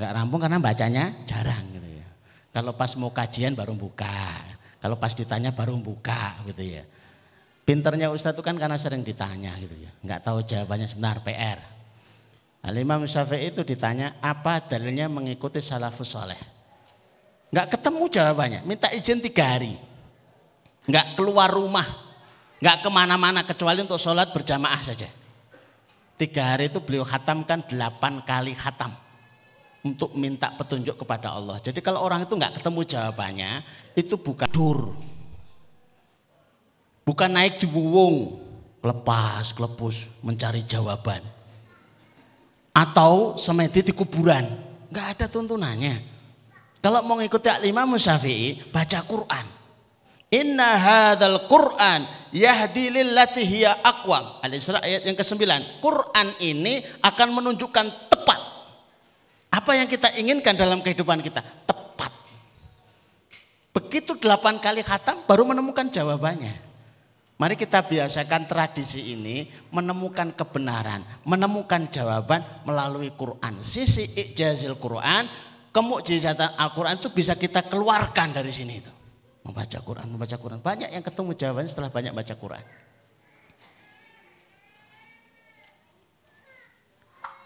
Nggak 0.00 0.12
rampung 0.16 0.40
karena 0.40 0.58
bacanya 0.60 1.04
jarang. 1.28 1.64
Gitu 1.76 1.88
ya. 2.00 2.08
Kalau 2.56 2.72
pas 2.72 2.92
mau 2.96 3.12
kajian 3.12 3.52
baru 3.52 3.76
buka. 3.76 4.40
Kalau 4.80 4.96
pas 4.96 5.12
ditanya 5.12 5.52
baru 5.52 5.76
buka 5.80 6.40
gitu 6.48 6.64
ya. 6.64 6.84
Pinternya 7.64 8.12
Ustadz 8.12 8.36
itu 8.36 8.44
kan 8.44 8.56
karena 8.56 8.76
sering 8.80 9.04
ditanya 9.04 9.52
gitu 9.60 9.76
ya. 9.76 9.92
Nggak 10.04 10.20
tahu 10.24 10.44
jawabannya 10.44 10.88
sebenar 10.88 11.20
PR. 11.24 11.60
Al 12.64 12.80
Imam 12.80 13.04
Syafi'i 13.04 13.52
itu 13.52 13.60
ditanya 13.60 14.16
apa 14.24 14.64
dalilnya 14.64 15.04
mengikuti 15.12 15.60
salafus 15.60 16.16
soleh. 16.16 16.40
Nggak 17.52 17.76
ketemu 17.76 18.04
jawabannya. 18.08 18.60
Minta 18.64 18.88
izin 18.88 19.20
tiga 19.20 19.52
hari. 19.52 19.76
Nggak 20.88 21.12
keluar 21.12 21.52
rumah. 21.52 21.84
Nggak 22.64 22.80
ke 22.80 22.88
mana-mana 22.88 23.44
kecuali 23.44 23.84
untuk 23.84 24.00
sholat 24.00 24.32
berjamaah 24.32 24.80
saja. 24.80 25.12
Tiga 26.16 26.56
hari 26.56 26.72
itu 26.72 26.80
beliau 26.80 27.04
khatamkan 27.04 27.68
delapan 27.68 28.24
kali 28.24 28.56
khatam 28.56 28.96
untuk 29.84 30.16
minta 30.16 30.48
petunjuk 30.56 30.96
kepada 30.96 31.36
Allah. 31.36 31.60
Jadi 31.60 31.84
kalau 31.84 32.00
orang 32.00 32.24
itu 32.24 32.32
nggak 32.32 32.56
ketemu 32.56 32.80
jawabannya, 32.88 33.52
itu 33.92 34.16
bukan 34.16 34.48
dur. 34.48 34.96
Bukan 37.04 37.28
naik 37.28 37.60
di 37.60 37.68
buwung, 37.68 38.40
lepas, 38.80 39.52
kelepus, 39.52 40.08
mencari 40.24 40.64
jawaban. 40.64 41.33
Atau 42.74 43.38
semedi 43.38 43.86
di 43.86 43.92
kuburan. 43.94 44.42
Nggak 44.90 45.06
ada 45.14 45.26
tuntunannya. 45.30 45.94
Kalau 46.82 47.00
mau 47.06 47.16
ngikuti 47.16 47.48
Imam 47.64 47.96
Syafi'i, 47.96 48.60
baca 48.68 49.00
Quran. 49.06 49.46
Inna 50.34 50.74
hadzal 50.74 51.46
Qur'an 51.46 52.02
yahdi 52.34 52.90
lillati 52.90 53.46
hiya 53.46 53.78
aqwam. 53.80 54.42
Al-Isra 54.42 54.82
ayat 54.82 55.06
yang 55.06 55.14
ke-9. 55.14 55.38
Quran 55.78 56.28
ini 56.42 56.82
akan 57.00 57.28
menunjukkan 57.30 58.10
tepat 58.10 58.40
apa 59.54 59.70
yang 59.78 59.86
kita 59.86 60.10
inginkan 60.18 60.58
dalam 60.58 60.82
kehidupan 60.82 61.22
kita, 61.22 61.38
tepat. 61.62 62.10
Begitu 63.70 64.18
delapan 64.18 64.58
kali 64.58 64.82
khatam 64.82 65.22
baru 65.30 65.46
menemukan 65.46 65.86
jawabannya. 65.86 66.63
Mari 67.34 67.58
kita 67.58 67.82
biasakan 67.82 68.46
tradisi 68.46 69.10
ini 69.10 69.50
menemukan 69.74 70.30
kebenaran, 70.38 71.02
menemukan 71.26 71.90
jawaban 71.90 72.46
melalui 72.62 73.10
Quran. 73.10 73.58
Sisi 73.58 74.06
ijazil 74.14 74.78
Quran, 74.78 75.26
kemukjizatan 75.74 76.54
Al-Quran 76.54 76.94
itu 77.02 77.10
bisa 77.10 77.34
kita 77.34 77.66
keluarkan 77.66 78.38
dari 78.38 78.54
sini 78.54 78.78
itu. 78.78 78.92
Membaca 79.42 79.78
Quran, 79.82 80.06
membaca 80.14 80.36
Quran. 80.38 80.62
Banyak 80.62 80.94
yang 80.94 81.02
ketemu 81.02 81.30
jawabannya 81.34 81.70
setelah 81.70 81.90
banyak 81.90 82.14
baca 82.14 82.34
Quran. 82.38 82.64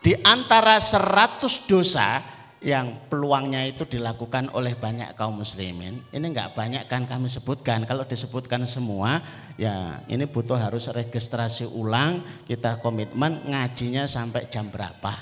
Di 0.04 0.12
antara 0.20 0.78
seratus 0.84 1.64
dosa 1.64 2.22
yang 2.58 3.06
peluangnya 3.06 3.62
itu 3.70 3.86
dilakukan 3.86 4.50
oleh 4.50 4.74
banyak 4.74 5.14
kaum 5.14 5.38
muslimin. 5.38 6.02
Ini 6.10 6.26
enggak 6.26 6.58
banyak 6.58 6.90
kan 6.90 7.06
kami 7.06 7.30
sebutkan. 7.30 7.86
Kalau 7.86 8.02
disebutkan 8.02 8.66
semua 8.66 9.22
ya 9.54 10.02
ini 10.10 10.26
butuh 10.26 10.58
harus 10.58 10.90
registrasi 10.90 11.70
ulang. 11.70 12.22
Kita 12.50 12.82
komitmen 12.82 13.46
ngajinya 13.46 14.10
sampai 14.10 14.50
jam 14.50 14.66
berapa? 14.66 15.14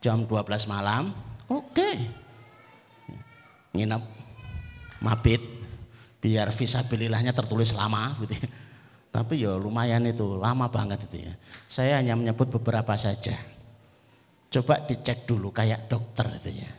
Jam 0.00 0.24
12 0.24 0.64
malam. 0.64 1.12
Oke. 1.52 1.76
Okay. 1.76 1.96
Nginep 3.76 4.02
mabit 5.04 5.42
biar 6.18 6.50
visabilillahnya 6.50 7.36
tertulis 7.36 7.76
lama 7.76 8.16
gitu 8.24 8.32
ya. 8.32 8.48
Tapi 9.08 9.40
ya 9.40 9.56
lumayan 9.56 10.04
itu, 10.04 10.36
lama 10.36 10.68
banget 10.68 11.08
itu 11.08 11.26
ya. 11.26 11.34
Saya 11.64 12.00
hanya 12.00 12.12
menyebut 12.12 12.52
beberapa 12.52 12.92
saja. 12.94 13.34
Coba 14.48 14.80
dicek 14.80 15.28
dulu 15.28 15.52
kayak 15.52 15.92
dokter 15.92 16.24
itu 16.40 16.64
ya. 16.64 16.70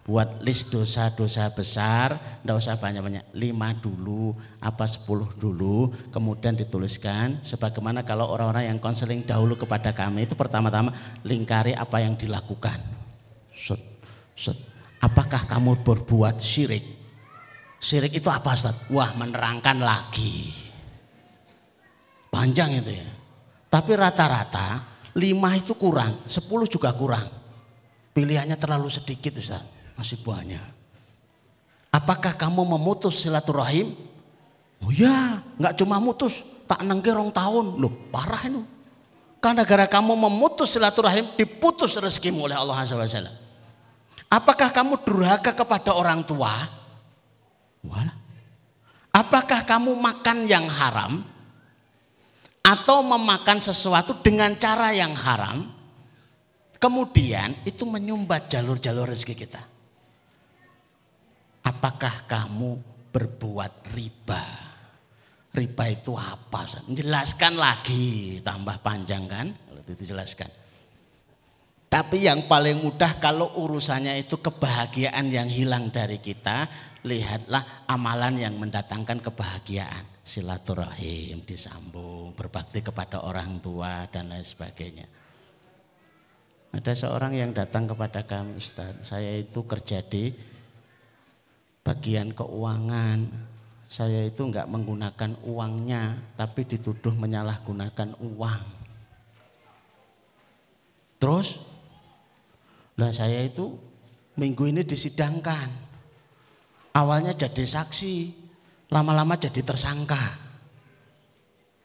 Buat 0.00 0.42
list 0.42 0.72
dosa-dosa 0.72 1.52
besar, 1.52 2.40
enggak 2.42 2.56
usah 2.58 2.80
banyak-banyak. 2.80 3.36
Lima 3.36 3.76
dulu, 3.76 4.34
apa 4.58 4.88
sepuluh 4.88 5.28
dulu, 5.36 5.92
kemudian 6.10 6.56
dituliskan. 6.56 7.38
Sebagaimana 7.44 8.02
kalau 8.02 8.26
orang-orang 8.32 8.72
yang 8.72 8.78
konseling 8.80 9.22
dahulu 9.22 9.54
kepada 9.54 9.92
kami 9.92 10.24
itu 10.26 10.34
pertama-tama 10.34 10.90
lingkari 11.22 11.76
apa 11.76 12.00
yang 12.02 12.16
dilakukan. 12.16 12.80
Set, 13.54 13.78
set. 14.34 14.56
Apakah 14.98 15.44
kamu 15.46 15.84
berbuat 15.84 16.40
syirik? 16.40 16.84
Syirik 17.80 18.16
itu 18.16 18.28
apa 18.32 18.56
Ustaz? 18.56 18.76
Wah 18.92 19.12
menerangkan 19.16 19.80
lagi. 19.80 20.52
Panjang 22.32 22.76
itu 22.76 22.92
ya. 22.98 23.08
Tapi 23.70 23.92
rata-rata 23.94 24.68
lima 25.16 25.56
itu 25.58 25.74
kurang, 25.74 26.22
sepuluh 26.30 26.66
juga 26.70 26.94
kurang. 26.94 27.26
Pilihannya 28.14 28.58
terlalu 28.58 28.90
sedikit 28.90 29.38
Ustaz. 29.38 29.62
Masih 29.94 30.18
banyak. 30.20 30.62
Apakah 31.90 32.34
kamu 32.38 32.62
memutus 32.78 33.22
silaturahim? 33.22 33.94
Oh 34.80 34.94
ya, 34.94 35.42
nggak 35.60 35.76
cuma 35.76 36.00
mutus, 36.00 36.40
tak 36.64 36.86
nenggerong 36.86 37.34
tahun. 37.34 37.76
Loh, 37.76 37.92
parah 38.08 38.42
itu. 38.46 38.62
Karena 39.40 39.64
gara 39.64 39.88
kamu 39.88 40.14
memutus 40.16 40.76
silaturahim, 40.76 41.32
diputus 41.34 41.96
rezekimu 41.96 42.44
oleh 42.48 42.56
Allah 42.56 42.76
Azza 42.80 42.96
wa 42.96 43.08
Apakah 44.30 44.70
kamu 44.70 45.02
durhaka 45.02 45.50
kepada 45.50 45.90
orang 45.96 46.22
tua? 46.22 46.70
Wala. 47.82 48.14
Apakah 49.10 49.66
kamu 49.66 49.98
makan 49.98 50.46
yang 50.46 50.70
haram? 50.70 51.26
Atau 52.60 53.02
memakan 53.02 53.58
sesuatu 53.58 54.20
dengan 54.20 54.54
cara 54.54 54.92
yang 54.92 55.16
haram? 55.16 55.64
Kemudian 56.80 57.60
itu 57.68 57.84
menyumbat 57.84 58.48
jalur-jalur 58.48 59.12
rezeki 59.12 59.34
kita. 59.36 59.62
Apakah 61.60 62.24
kamu 62.24 62.80
berbuat 63.12 63.92
riba? 63.92 64.44
Riba 65.52 65.84
itu 65.92 66.16
apa? 66.16 66.64
Jelaskan 66.88 67.60
lagi, 67.60 68.40
tambah 68.40 68.80
panjang 68.80 69.28
kan? 69.28 69.46
Itu 69.84 69.92
dijelaskan. 69.92 70.48
Tapi 71.90 72.22
yang 72.22 72.46
paling 72.46 72.78
mudah 72.78 73.18
kalau 73.18 73.50
urusannya 73.58 74.14
itu 74.22 74.38
kebahagiaan 74.38 75.26
yang 75.26 75.50
hilang 75.50 75.90
dari 75.90 76.22
kita, 76.22 76.70
lihatlah 77.02 77.84
amalan 77.90 78.38
yang 78.38 78.54
mendatangkan 78.54 79.18
kebahagiaan. 79.18 80.19
Silaturahim 80.30 81.42
disambung, 81.42 82.30
berbakti 82.38 82.86
kepada 82.86 83.26
orang 83.26 83.58
tua 83.58 84.06
dan 84.14 84.30
lain 84.30 84.46
sebagainya. 84.46 85.10
Ada 86.70 86.94
seorang 86.94 87.34
yang 87.34 87.50
datang 87.50 87.90
kepada 87.90 88.22
kami, 88.22 88.62
Ustaz, 88.62 89.10
saya 89.10 89.34
itu 89.34 89.66
kerja 89.66 90.06
di 90.06 90.30
bagian 91.82 92.30
keuangan. 92.30 93.26
Saya 93.90 94.22
itu 94.22 94.46
enggak 94.46 94.70
menggunakan 94.70 95.34
uangnya, 95.42 96.14
tapi 96.38 96.62
dituduh 96.62 97.10
menyalahgunakan 97.10 98.14
uang. 98.22 98.62
Terus, 101.18 101.58
lah 102.94 103.10
saya 103.10 103.42
itu 103.42 103.74
minggu 104.38 104.62
ini 104.70 104.86
disidangkan. 104.86 105.90
Awalnya 106.94 107.34
jadi 107.34 107.66
saksi, 107.66 108.39
lama-lama 108.90 109.38
jadi 109.38 109.62
tersangka. 109.62 110.36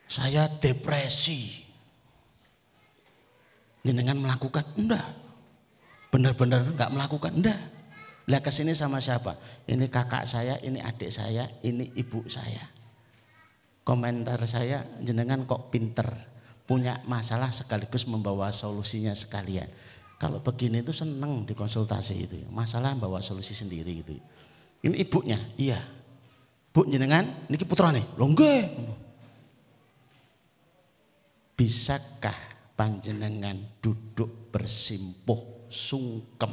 Saya 0.05 0.49
depresi. 0.49 1.65
Jenengan 3.85 4.17
melakukan? 4.17 4.65
Enggak. 4.77 5.05
Benar-benar 6.09 6.65
enggak 6.65 6.89
melakukan? 6.89 7.31
Enggak. 7.37 7.59
Lihat 8.25 8.41
ke 8.41 8.49
sini 8.49 8.73
sama 8.73 8.97
siapa? 8.97 9.37
Ini 9.69 9.85
kakak 9.85 10.25
saya, 10.25 10.57
ini 10.65 10.81
adik 10.81 11.13
saya, 11.13 11.45
ini 11.61 11.93
ibu 11.93 12.25
saya. 12.25 12.73
Komentar 13.85 14.41
saya, 14.49 14.81
jenengan 14.97 15.45
kok 15.45 15.69
pinter, 15.69 16.09
punya 16.65 17.05
masalah 17.05 17.53
sekaligus 17.53 18.09
membawa 18.09 18.49
solusinya 18.49 19.13
sekalian. 19.13 19.69
Kalau 20.17 20.41
begini 20.41 20.81
itu 20.81 20.89
seneng 20.89 21.45
dikonsultasi 21.45 22.15
itu, 22.17 22.37
masalah 22.49 22.97
membawa 22.97 23.21
solusi 23.21 23.53
sendiri 23.53 24.01
gitu. 24.01 24.17
Ini 24.81 25.05
ibunya, 25.05 25.37
iya. 25.61 25.77
Bu 26.75 26.83
jenengan, 26.91 27.23
ini 27.47 27.55
putra 27.63 27.87
nih, 27.95 28.03
longge. 28.19 28.67
Bisakah 31.55 32.35
panjenengan 32.75 33.79
duduk 33.79 34.51
bersimpuh 34.51 35.71
sungkem? 35.71 36.51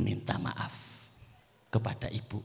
Minta 0.00 0.40
maaf 0.40 0.72
kepada 1.68 2.08
ibu. 2.08 2.40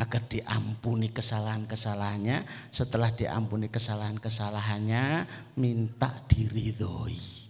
Agar 0.00 0.24
diampuni 0.24 1.12
kesalahan-kesalahannya 1.12 2.72
setelah 2.72 3.12
diampuni 3.12 3.68
kesalahan-kesalahannya 3.68 5.28
minta 5.60 6.16
diridhoi. 6.24 7.44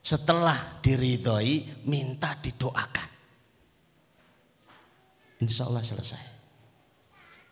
Setelah 0.00 0.80
diridhoi 0.80 1.84
minta 1.84 2.32
didoakan 2.40 3.11
insya 5.42 5.66
Allah 5.66 5.82
selesai. 5.82 6.24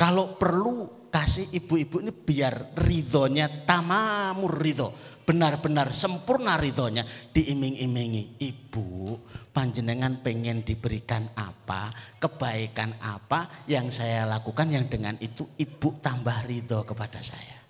Kalau 0.00 0.38
perlu 0.40 1.10
kasih 1.12 1.52
ibu-ibu 1.52 2.00
ini 2.00 2.14
biar 2.14 2.72
ridhonya 2.78 3.68
tamamur 3.68 4.56
ridho. 4.56 4.88
Benar-benar 5.28 5.92
sempurna 5.92 6.56
ridhonya. 6.56 7.04
Diiming-imingi 7.04 8.40
ibu 8.40 9.20
panjenengan 9.52 10.24
pengen 10.24 10.64
diberikan 10.64 11.28
apa 11.36 11.92
kebaikan 12.16 12.96
apa 13.02 13.66
yang 13.68 13.92
saya 13.92 14.24
lakukan 14.24 14.72
yang 14.72 14.88
dengan 14.88 15.20
itu 15.20 15.44
ibu 15.60 16.00
tambah 16.00 16.48
ridho 16.48 16.80
kepada 16.88 17.20
saya. 17.20 17.60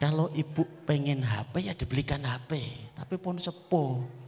Kalau 0.00 0.32
ibu 0.32 0.64
pengen 0.88 1.20
HP 1.24 1.68
ya 1.68 1.74
dibelikan 1.76 2.24
HP 2.24 2.56
tapi 2.96 3.20
pun 3.20 3.36
sepuh 3.36 4.25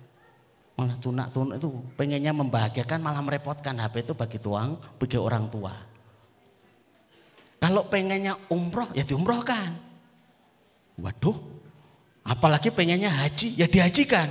malah 0.79 0.95
tunak-tunak 1.03 1.59
itu 1.59 1.69
pengennya 1.99 2.31
membahagiakan 2.31 3.03
malah 3.03 3.21
merepotkan 3.21 3.75
HP 3.83 4.07
itu 4.07 4.15
bagi 4.15 4.39
tuang 4.39 4.79
bagi 4.97 5.19
orang 5.19 5.51
tua 5.51 5.75
kalau 7.59 7.91
pengennya 7.91 8.39
umroh 8.55 8.87
ya 8.95 9.03
diumrohkan 9.03 9.75
waduh 11.03 11.59
Apalagi 12.29 12.69
pengennya 12.69 13.09
haji, 13.09 13.57
ya 13.57 13.65
dihajikan. 13.65 14.29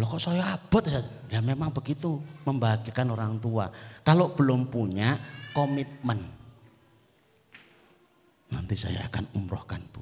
Loh 0.00 0.08
kok 0.08 0.24
saya 0.24 0.56
abot? 0.56 0.80
Ya 1.28 1.44
memang 1.44 1.68
begitu 1.68 2.16
membahagiakan 2.48 3.12
orang 3.12 3.36
tua. 3.36 3.68
Kalau 4.00 4.32
belum 4.32 4.72
punya 4.72 5.20
komitmen. 5.52 6.16
Nanti 8.56 8.72
saya 8.72 9.04
akan 9.04 9.36
umrohkan 9.36 9.84
bu. 9.92 10.00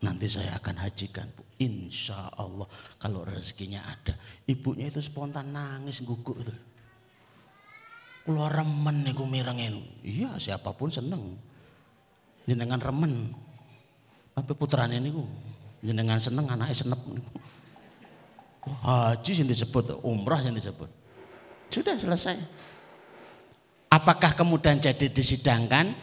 Nanti 0.00 0.24
saya 0.24 0.56
akan 0.56 0.80
hajikan 0.80 1.28
bu. 1.36 1.44
Insya 1.60 2.32
Allah 2.40 2.64
kalau 2.96 3.20
rezekinya 3.22 3.84
ada. 3.84 4.16
Ibunya 4.48 4.88
itu 4.88 5.04
spontan 5.04 5.52
nangis 5.52 6.00
gugur 6.00 6.40
itu. 6.40 6.54
Keluar 8.24 8.52
remen 8.52 9.04
nih 9.04 9.12
mirengin. 9.16 9.84
Iya 10.00 10.40
siapa 10.40 10.72
pun 10.72 10.88
seneng. 10.88 11.36
Jenengan 12.48 12.80
remen. 12.80 13.36
Tapi 14.32 14.56
putranya 14.56 14.96
ini 14.96 15.12
jenengan 15.80 16.20
seneng 16.20 16.48
anaknya 16.48 16.76
senep 16.76 17.00
haji 18.60 19.32
yang 19.32 19.48
disebut 19.48 20.04
umrah 20.04 20.40
yang 20.44 20.52
disebut 20.52 20.88
sudah 21.72 21.96
selesai 21.96 22.36
apakah 23.88 24.36
kemudian 24.36 24.76
jadi 24.76 25.08
disidangkan 25.08 25.96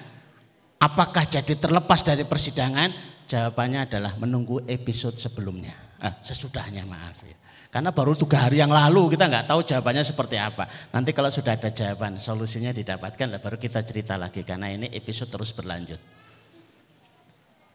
apakah 0.81 1.29
jadi 1.29 1.53
terlepas 1.53 2.01
dari 2.01 2.25
persidangan 2.25 2.89
jawabannya 3.27 3.91
adalah 3.91 4.15
menunggu 4.15 4.63
episode 4.65 5.19
sebelumnya 5.19 5.75
eh, 5.99 6.13
sesudahnya 6.23 6.87
maaf 6.87 7.21
ya 7.27 7.37
karena 7.67 7.91
baru 7.91 8.15
tiga 8.15 8.47
hari 8.47 8.63
yang 8.63 8.71
lalu 8.71 9.13
kita 9.13 9.27
nggak 9.27 9.53
tahu 9.53 9.61
jawabannya 9.61 10.01
seperti 10.01 10.39
apa. 10.39 10.65
Nanti 10.95 11.11
kalau 11.11 11.27
sudah 11.27 11.59
ada 11.59 11.67
jawaban, 11.67 12.15
solusinya 12.17 12.71
didapatkan, 12.71 13.37
baru 13.43 13.59
kita 13.59 13.83
cerita 13.83 14.15
lagi 14.15 14.41
karena 14.47 14.71
ini 14.71 14.87
episode 14.95 15.27
terus 15.27 15.51
berlanjut. 15.51 15.99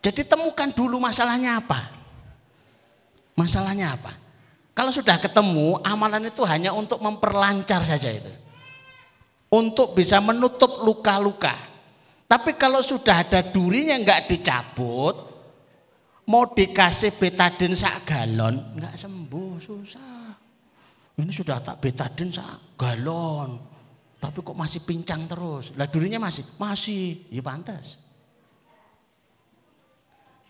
Jadi 0.02 0.26
temukan 0.26 0.72
dulu 0.74 0.98
masalahnya 0.98 1.60
apa. 1.60 1.92
Masalahnya 3.38 3.94
apa? 3.94 4.12
Kalau 4.74 4.90
sudah 4.90 5.22
ketemu, 5.22 5.78
amalan 5.84 6.32
itu 6.32 6.42
hanya 6.48 6.74
untuk 6.74 6.98
memperlancar 6.98 7.86
saja 7.86 8.10
itu. 8.10 8.32
Untuk 9.52 9.92
bisa 9.92 10.18
menutup 10.18 10.82
luka-luka. 10.82 11.54
Tapi 12.24 12.56
kalau 12.56 12.80
sudah 12.80 13.22
ada 13.22 13.44
durinya 13.44 13.94
nggak 14.00 14.32
dicabut, 14.32 15.31
mau 16.32 16.48
dikasih 16.48 17.20
betadin 17.20 17.76
sak 17.76 18.08
galon, 18.08 18.56
nggak 18.72 18.96
sembuh, 18.96 19.60
susah. 19.60 20.32
Ini 21.20 21.28
sudah 21.28 21.60
tak 21.60 21.76
betadin 21.84 22.32
sak 22.32 22.80
galon, 22.80 23.60
tapi 24.16 24.40
kok 24.40 24.56
masih 24.56 24.80
pincang 24.80 25.28
terus. 25.28 25.76
Lah 25.76 25.84
durinya 25.92 26.24
masih, 26.24 26.56
masih, 26.56 27.28
ya 27.28 27.44
pantas. 27.44 28.00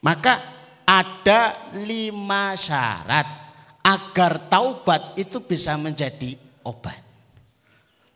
Maka 0.07 0.39
ada 0.87 1.75
lima 1.83 2.55
syarat 2.55 3.27
agar 3.83 4.47
taubat 4.47 5.19
itu 5.19 5.43
bisa 5.43 5.75
menjadi 5.75 6.39
obat. 6.63 7.03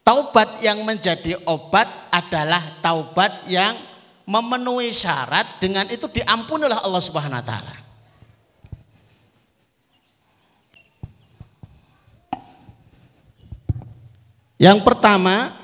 Taubat 0.07 0.63
yang 0.63 0.87
menjadi 0.87 1.35
obat 1.51 1.91
adalah 2.15 2.79
taubat 2.79 3.43
yang 3.51 3.75
memenuhi 4.27 4.91
syarat 4.91 5.63
dengan 5.63 5.87
itu 5.87 6.11
diampuni 6.11 6.67
oleh 6.67 6.77
Allah 6.83 6.99
Subhanahu 6.99 7.39
wa 7.39 7.47
taala. 7.47 7.77
Yang 14.59 14.83
pertama 14.83 15.55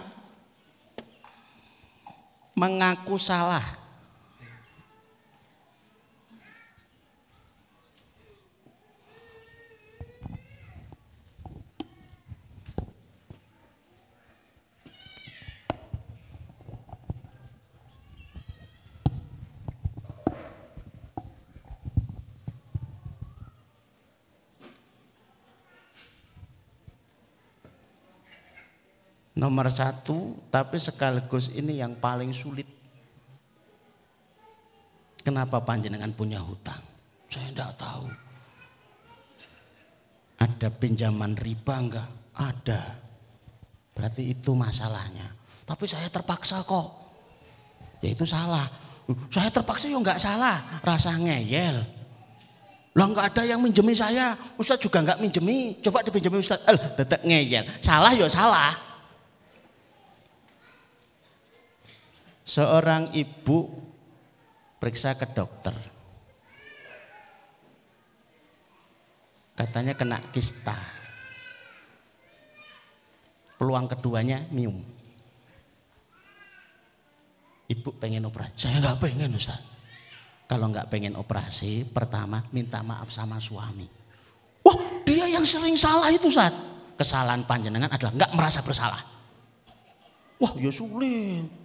mengaku 2.55 3.19
salah. 3.19 3.82
Nomor 29.33 29.73
satu, 29.73 30.37
tapi 30.53 30.77
sekaligus 30.77 31.49
ini 31.57 31.81
yang 31.81 31.97
paling 31.97 32.37
sulit. 32.37 32.69
Kenapa 35.25 35.63
panjenengan 35.65 36.13
punya 36.13 36.37
hutang? 36.43 36.83
Saya 37.33 37.49
tidak 37.49 37.73
tahu. 37.81 38.05
Ada 40.37 40.69
pinjaman 40.69 41.33
riba 41.39 41.75
enggak? 41.81 42.09
Ada. 42.37 42.81
Berarti 43.97 44.37
itu 44.37 44.53
masalahnya. 44.53 45.33
Tapi 45.65 45.89
saya 45.89 46.13
terpaksa 46.13 46.61
kok. 46.67 46.89
Ya 48.05 48.13
itu 48.13 48.29
salah. 48.29 48.69
Saya 49.33 49.49
terpaksa 49.49 49.89
ya 49.89 49.97
enggak 49.97 50.21
salah. 50.21 50.61
Rasa 50.85 51.17
ngeyel. 51.17 51.81
Lah 52.93 53.07
enggak 53.09 53.33
ada 53.33 53.43
yang 53.49 53.65
minjemi 53.65 53.97
saya. 53.97 54.37
Ustaz 54.61 54.77
juga 54.77 55.01
enggak 55.01 55.23
minjemi. 55.25 55.81
Coba 55.81 56.05
dipinjemi 56.05 56.43
Ustaz. 56.43 56.61
Eh, 56.69 56.77
tetap 57.01 57.25
ngeyel. 57.25 57.65
Salah 57.81 58.13
ya 58.13 58.29
salah. 58.29 58.92
Seorang 62.43 63.15
ibu 63.15 63.71
periksa 64.83 65.15
ke 65.15 65.31
dokter. 65.31 65.75
Katanya 69.55 69.95
kena 69.95 70.19
kista. 70.35 70.75
Peluang 73.55 73.87
keduanya 73.87 74.43
mium. 74.51 74.75
Ibu 77.71 77.95
pengen 78.03 78.27
operasi. 78.27 78.59
Saya 78.59 78.83
nggak 78.83 78.99
pengen 78.99 79.39
Ustaz. 79.39 79.63
Kalau 80.51 80.67
nggak 80.67 80.91
pengen 80.91 81.15
operasi, 81.15 81.87
pertama 81.87 82.43
minta 82.51 82.83
maaf 82.83 83.07
sama 83.15 83.39
suami. 83.39 83.87
Wah 84.67 85.07
dia 85.07 85.31
yang 85.31 85.47
sering 85.47 85.79
salah 85.79 86.11
itu 86.11 86.27
Ustaz. 86.27 86.51
Kesalahan 86.99 87.47
panjenengan 87.47 87.89
adalah 87.89 88.13
nggak 88.19 88.35
merasa 88.35 88.67
bersalah. 88.67 89.01
Wah 90.43 90.53
ya 90.59 90.75
sulit. 90.75 91.62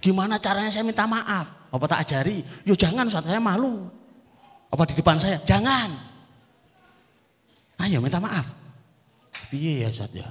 Gimana 0.00 0.40
caranya 0.40 0.72
saya 0.72 0.82
minta 0.82 1.04
maaf? 1.04 1.68
Apa 1.70 1.84
tak 1.84 2.08
ajari? 2.08 2.40
Yo 2.64 2.72
jangan 2.72 3.06
saat 3.12 3.28
saya 3.28 3.38
malu. 3.38 3.86
Apa 4.72 4.88
di 4.88 4.96
depan 4.96 5.20
saya? 5.20 5.36
Jangan. 5.44 5.92
Ayo 7.84 8.00
minta 8.00 8.16
maaf. 8.16 8.48
Piye 9.52 9.84
ya 9.84 9.88
Ustaz 9.92 10.10
ya? 10.16 10.28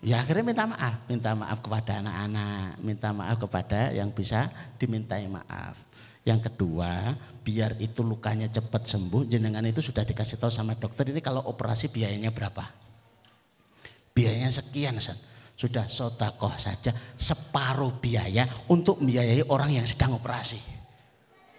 Ya 0.00 0.24
akhirnya 0.24 0.48
minta 0.48 0.64
maaf, 0.64 0.96
minta 1.12 1.36
maaf 1.36 1.60
kepada 1.60 2.00
anak-anak, 2.00 2.80
minta 2.80 3.08
maaf 3.12 3.36
kepada 3.36 3.92
yang 3.92 4.08
bisa 4.08 4.48
dimintai 4.80 5.28
maaf. 5.28 5.76
Yang 6.24 6.48
kedua, 6.48 7.16
biar 7.44 7.76
itu 7.84 8.00
lukanya 8.00 8.48
cepat 8.48 8.88
sembuh, 8.88 9.28
jenengan 9.28 9.64
itu 9.68 9.84
sudah 9.84 10.04
dikasih 10.08 10.40
tahu 10.40 10.48
sama 10.48 10.72
dokter 10.72 11.04
ini 11.12 11.20
kalau 11.20 11.44
operasi 11.44 11.92
biayanya 11.92 12.32
berapa? 12.32 12.64
Biayanya 14.16 14.48
sekian 14.48 14.96
Ustaz 14.96 15.29
sudah 15.60 15.84
sotakoh 15.84 16.56
saja 16.56 16.88
separuh 17.20 18.00
biaya 18.00 18.48
untuk 18.72 19.04
membiayai 19.04 19.44
orang 19.52 19.76
yang 19.76 19.84
sedang 19.84 20.16
operasi. 20.16 20.56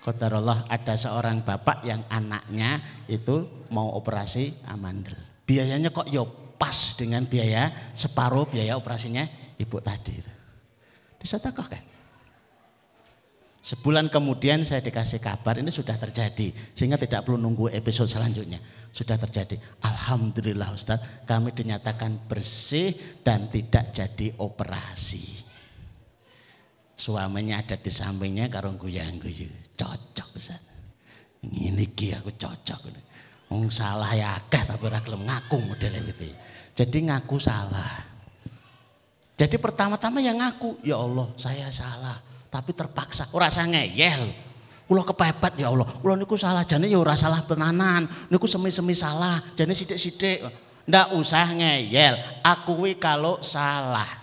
Allah 0.01 0.65
ada 0.65 0.97
seorang 0.97 1.45
bapak 1.45 1.85
yang 1.85 2.01
anaknya 2.09 2.81
itu 3.05 3.69
mau 3.69 3.93
operasi 3.93 4.65
amandel. 4.65 5.13
Biayanya 5.45 5.93
kok 5.93 6.09
yo 6.09 6.25
ya 6.25 6.41
pas 6.57 6.97
dengan 6.97 7.25
biaya 7.25 7.93
separuh 7.93 8.49
biaya 8.49 8.77
operasinya 8.77 9.25
ibu 9.61 9.77
tadi 9.81 10.13
itu. 10.17 10.31
kan? 11.69 11.90
Sebulan 13.61 14.09
kemudian 14.09 14.65
saya 14.65 14.81
dikasih 14.81 15.21
kabar 15.21 15.61
ini 15.61 15.69
sudah 15.69 15.93
terjadi 15.93 16.49
sehingga 16.73 16.97
tidak 16.97 17.29
perlu 17.29 17.37
nunggu 17.37 17.69
episode 17.69 18.09
selanjutnya. 18.09 18.57
Sudah 18.89 19.21
terjadi. 19.21 19.61
Alhamdulillah 19.85 20.73
Ustadz 20.73 21.29
kami 21.29 21.53
dinyatakan 21.53 22.25
bersih 22.25 23.21
dan 23.21 23.53
tidak 23.53 23.93
jadi 23.93 24.33
operasi. 24.41 25.45
Suaminya 26.97 27.61
ada 27.61 27.77
di 27.77 27.93
sampingnya 27.93 28.49
karo 28.49 28.73
guyang 28.73 29.21
guyu. 29.21 29.45
Cocok 29.77 30.29
Ustadz. 30.41 30.69
Ini 31.45 31.85
ki 31.93 32.17
aku 32.17 32.33
cocok. 32.33 32.81
Wong 33.53 33.69
salah 33.69 34.09
ya 34.17 34.41
akeh 34.41 34.65
tapi 34.65 34.81
ora 34.89 35.05
gelem 35.05 35.21
ngaku 35.29 35.57
model 35.69 36.01
itu. 36.01 36.33
Jadi 36.73 36.97
ngaku 37.13 37.37
salah. 37.37 38.09
Jadi 39.37 39.57
pertama-tama 39.61 40.17
yang 40.17 40.41
ngaku, 40.41 40.81
ya 40.85 40.97
Allah 40.97 41.29
saya 41.37 41.69
salah 41.73 42.30
tapi 42.51 42.75
terpaksa 42.75 43.31
ora 43.31 43.47
usah 43.47 43.63
ngeyel. 43.63 44.51
Kula 44.83 45.07
kepepet 45.07 45.63
ya 45.63 45.71
Allah. 45.71 45.87
Kula 45.87 46.19
niku 46.19 46.35
salah 46.35 46.67
jane 46.67 46.91
ya 46.91 46.99
ora 46.99 47.15
salah 47.15 47.39
tenanan. 47.47 48.03
Niku 48.27 48.43
semi-semi 48.43 48.91
salah, 48.91 49.39
jane 49.55 49.71
sithik-sithik. 49.71 50.43
Ndak 50.83 51.15
usah 51.15 51.47
ngeyel, 51.55 52.43
akui 52.43 52.99
kalau 52.99 53.39
salah. 53.39 54.19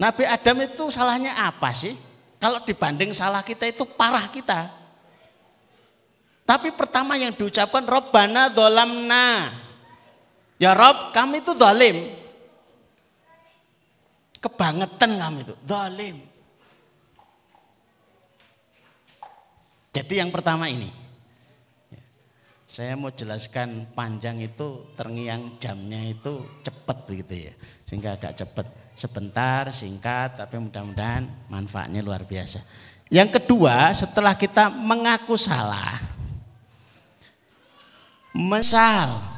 Nabi 0.00 0.24
Adam 0.24 0.64
itu 0.64 0.88
salahnya 0.88 1.36
apa 1.36 1.76
sih? 1.76 1.92
Kalau 2.40 2.64
dibanding 2.64 3.12
salah 3.12 3.44
kita 3.44 3.68
itu 3.68 3.84
parah 3.84 4.32
kita. 4.32 4.72
Tapi 6.48 6.72
pertama 6.72 7.20
yang 7.20 7.36
diucapkan 7.36 7.84
Robbana 7.84 8.48
dolamna. 8.48 9.52
Ya 10.56 10.72
Rob 10.72 11.12
kami 11.12 11.44
itu 11.44 11.52
dolim 11.52 12.23
kebangetan 14.44 15.16
kami 15.16 15.40
itu, 15.40 15.54
zalim. 15.64 16.16
Jadi 19.94 20.14
yang 20.20 20.28
pertama 20.28 20.68
ini, 20.68 20.92
saya 22.68 22.92
mau 22.98 23.08
jelaskan 23.08 23.88
panjang 23.96 24.42
itu 24.44 24.92
terngiang 24.98 25.56
jamnya 25.56 26.12
itu 26.12 26.44
cepat 26.60 27.08
begitu 27.08 27.48
ya, 27.48 27.52
sehingga 27.88 28.20
agak 28.20 28.36
cepat. 28.36 28.66
Sebentar, 28.94 29.74
singkat, 29.74 30.38
tapi 30.38 30.54
mudah-mudahan 30.54 31.26
manfaatnya 31.50 31.98
luar 31.98 32.22
biasa. 32.22 32.62
Yang 33.10 33.42
kedua, 33.42 33.90
setelah 33.90 34.38
kita 34.38 34.70
mengaku 34.70 35.34
salah, 35.34 35.98
mesal 38.30 39.33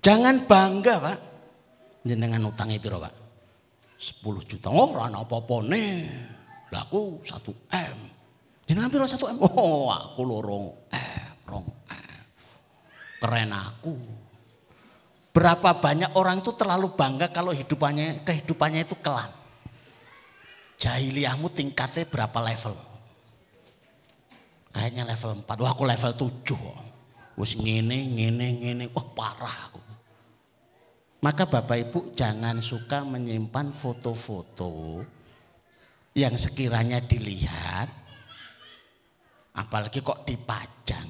Jangan 0.00 0.48
bangga 0.48 0.94
pak. 0.96 1.18
Jenengan 2.04 2.48
utangnya 2.48 2.80
piro 2.80 2.96
pak? 2.96 3.12
10 4.00 4.48
juta. 4.48 4.72
Oh 4.72 4.96
rana 4.96 5.20
apa-apa 5.20 5.60
nih. 5.68 6.08
Laku 6.72 7.20
1 7.20 7.36
M. 7.76 7.98
Jenengan 8.64 8.88
piro 8.88 9.04
1 9.04 9.36
M? 9.36 9.38
Oh 9.44 9.92
aku 9.92 10.20
lorong 10.24 10.66
M. 10.88 11.32
Rong 11.44 11.68
M. 11.92 12.22
Keren 13.20 13.52
aku. 13.52 13.92
Berapa 15.30 15.78
banyak 15.78 16.16
orang 16.18 16.42
itu 16.42 16.50
terlalu 16.56 16.90
bangga 16.96 17.30
kalau 17.30 17.52
hidupannya 17.52 18.24
kehidupannya 18.24 18.82
itu 18.88 18.96
kelam. 18.98 19.30
Jahiliyahmu 20.80 21.52
tingkatnya 21.52 22.08
berapa 22.08 22.40
level? 22.40 22.72
Kayaknya 24.72 25.04
level 25.12 25.30
4. 25.44 25.60
Wah 25.60 25.70
aku 25.76 25.84
level 25.84 26.12
7. 26.16 27.36
Wis 27.36 27.52
ngene, 27.58 27.98
ngene, 28.16 28.46
ngene. 28.64 28.84
Wah 28.96 29.06
parah 29.12 29.68
aku. 29.68 29.79
Maka 31.20 31.44
Bapak 31.44 31.76
Ibu 31.76 32.16
jangan 32.16 32.64
suka 32.64 33.04
menyimpan 33.04 33.76
foto-foto 33.76 35.04
yang 36.16 36.32
sekiranya 36.32 36.96
dilihat, 37.04 37.92
apalagi 39.52 40.00
kok 40.00 40.24
dipajang, 40.24 41.08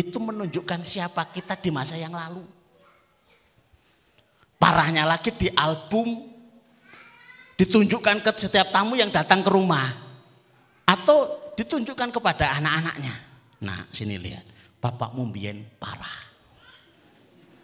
itu 0.00 0.16
menunjukkan 0.16 0.80
siapa 0.80 1.28
kita 1.28 1.60
di 1.60 1.68
masa 1.68 2.00
yang 2.00 2.16
lalu. 2.16 2.40
Parahnya 4.56 5.04
lagi 5.04 5.28
di 5.36 5.52
album 5.52 6.24
ditunjukkan 7.60 8.24
ke 8.24 8.30
setiap 8.40 8.72
tamu 8.72 8.96
yang 8.96 9.12
datang 9.12 9.44
ke 9.44 9.50
rumah 9.52 9.92
atau 10.88 11.52
ditunjukkan 11.52 12.08
kepada 12.08 12.56
anak-anaknya. 12.56 13.14
Nah, 13.60 13.84
sini 13.92 14.16
lihat, 14.16 14.44
bapakmu 14.80 15.28
mbien 15.28 15.68
parah 15.76 16.30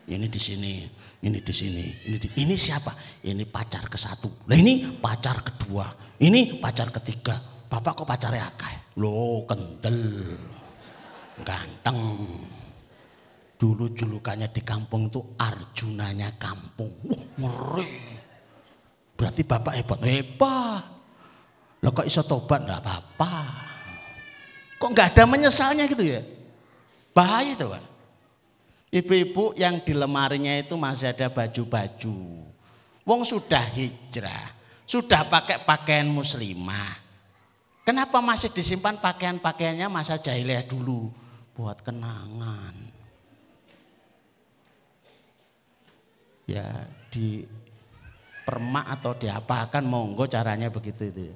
ini 0.07 0.31
di 0.31 0.39
sini, 0.39 0.87
ini 1.25 1.41
di 1.41 1.55
sini, 1.55 1.85
ini 2.05 2.17
di, 2.21 2.29
ini 2.45 2.55
siapa? 2.55 2.93
Ini 3.25 3.49
pacar 3.49 3.89
ke 3.89 3.97
satu. 3.97 4.45
Nah 4.45 4.57
ini 4.57 5.01
pacar 5.01 5.41
kedua, 5.41 5.89
ini 6.21 6.61
pacar 6.61 6.93
ketiga. 6.93 7.41
Bapak 7.67 8.05
kok 8.05 8.09
pacarnya 8.09 8.53
akeh? 8.53 9.01
Lo 9.01 9.43
kental, 9.49 9.97
ganteng. 11.41 11.99
Dulu 13.57 13.89
julukannya 13.97 14.53
di 14.53 14.61
kampung 14.61 15.09
itu 15.09 15.25
Arjunanya 15.41 16.37
kampung. 16.37 16.93
Wah 17.09 17.25
ngeri. 17.41 17.93
Berarti 19.17 19.43
bapak 19.49 19.75
hebat, 19.81 20.01
hebat. 20.05 20.85
Lo 21.81 21.89
kok 21.97 22.05
iso 22.05 22.21
tobat 22.29 22.61
enggak 22.61 22.85
apa-apa. 22.85 23.33
Kok 24.77 24.93
nggak 24.93 25.09
ada 25.17 25.23
menyesalnya 25.25 25.89
gitu 25.89 26.05
ya? 26.05 26.21
Bahaya 27.17 27.57
tuh 27.57 27.73
Pak. 27.73 27.96
Ibu-ibu 28.97 29.53
yang 29.61 29.85
di 29.85 29.93
lemarinya 29.93 30.57
itu 30.57 30.73
masih 30.81 31.13
ada 31.13 31.29
baju-baju. 31.29 32.17
Wong 33.05 33.21
sudah 33.29 33.61
hijrah, 33.77 34.57
sudah 34.89 35.29
pakai 35.29 35.61
pakaian 35.61 36.09
muslimah. 36.09 37.05
Kenapa 37.85 38.25
masih 38.25 38.49
disimpan 38.51 38.97
pakaian-pakaiannya 38.97 39.87
masa 39.93 40.17
jahiliyah 40.17 40.65
dulu? 40.65 41.13
buat 41.57 41.81
kenangan. 41.81 42.77
Ya 46.45 46.85
di 47.09 47.43
permak 48.45 49.01
atau 49.01 49.17
diapakan 49.17 49.83
monggo 49.83 50.29
caranya 50.29 50.69
begitu 50.69 51.09
itu. 51.11 51.33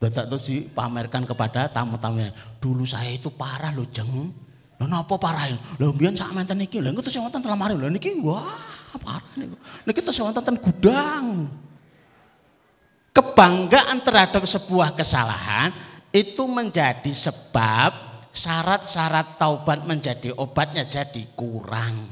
Dadak 0.00 0.30
terus 0.32 0.46
dipamerkan 0.48 1.28
kepada 1.28 1.68
tamu-tamunya. 1.68 2.32
Dulu 2.62 2.86
saya 2.88 3.12
itu 3.12 3.28
parah 3.34 3.74
loh 3.74 3.88
jeng. 3.90 4.32
Lho 4.84 4.92
napa 4.92 5.16
parah? 5.16 5.48
Lho 5.80 5.96
mbiyen 5.96 6.12
sak 6.12 6.36
menten 6.36 6.60
iki. 6.60 6.84
Lha 6.84 6.92
engko 6.92 7.00
tesih 7.00 7.24
wonten 7.24 7.40
lemari. 7.40 7.72
Lho 7.72 7.88
niki 7.88 8.20
wah 8.20 8.52
parah 9.00 9.32
niku. 9.32 9.56
Niki 9.88 10.00
tesih 10.04 10.28
wonten 10.28 10.60
gudang. 10.60 11.48
Kebanggaan 13.16 14.04
terhadap 14.04 14.44
sebuah 14.44 14.92
kesalahan 14.92 15.72
itu 16.12 16.44
menjadi 16.44 17.08
sebab 17.08 17.96
syarat-syarat 18.36 19.40
taubat 19.40 19.88
menjadi 19.88 20.36
obatnya 20.36 20.84
jadi 20.84 21.24
kurang. 21.32 22.04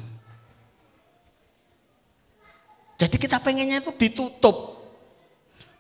Jadi 2.97 3.17
kita 3.21 3.37
pengennya 3.37 3.85
itu 3.85 3.93
ditutup. 4.01 4.81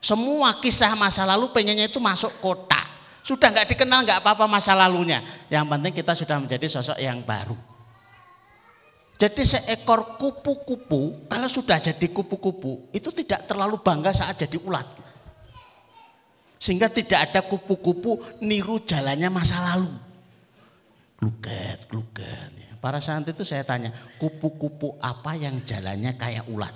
Semua 0.03 0.59
kisah 0.61 0.93
masa 0.93 1.25
lalu 1.25 1.49
pengennya 1.57 1.89
itu 1.89 2.03
masuk 2.03 2.35
kotak. 2.43 2.92
Sudah 3.23 3.55
nggak 3.55 3.75
dikenal 3.75 4.03
nggak 4.03 4.19
apa-apa 4.23 4.51
masa 4.51 4.75
lalunya. 4.75 5.23
Yang 5.47 5.67
penting 5.71 5.93
kita 5.95 6.13
sudah 6.19 6.37
menjadi 6.43 6.67
sosok 6.67 6.99
yang 6.99 7.23
baru. 7.23 7.55
Jadi 9.19 9.43
seekor 9.47 10.19
kupu-kupu 10.19 11.31
kalau 11.31 11.47
sudah 11.47 11.79
jadi 11.79 12.07
kupu-kupu 12.11 12.91
itu 12.91 13.15
tidak 13.15 13.47
terlalu 13.47 13.79
bangga 13.79 14.11
saat 14.11 14.35
jadi 14.35 14.59
ulat. 14.59 14.87
Sehingga 16.59 16.91
tidak 16.91 17.31
ada 17.31 17.41
kupu-kupu 17.47 18.43
niru 18.43 18.83
jalannya 18.83 19.31
masa 19.31 19.63
lalu. 19.63 19.91
Gluget, 21.23 21.87
gluget. 21.87 22.51
Para 22.83 22.99
santri 22.99 23.31
itu 23.31 23.47
saya 23.47 23.63
tanya, 23.63 23.95
kupu-kupu 24.19 24.99
apa 24.99 25.39
yang 25.39 25.63
jalannya 25.63 26.19
kayak 26.19 26.51
ulat? 26.51 26.75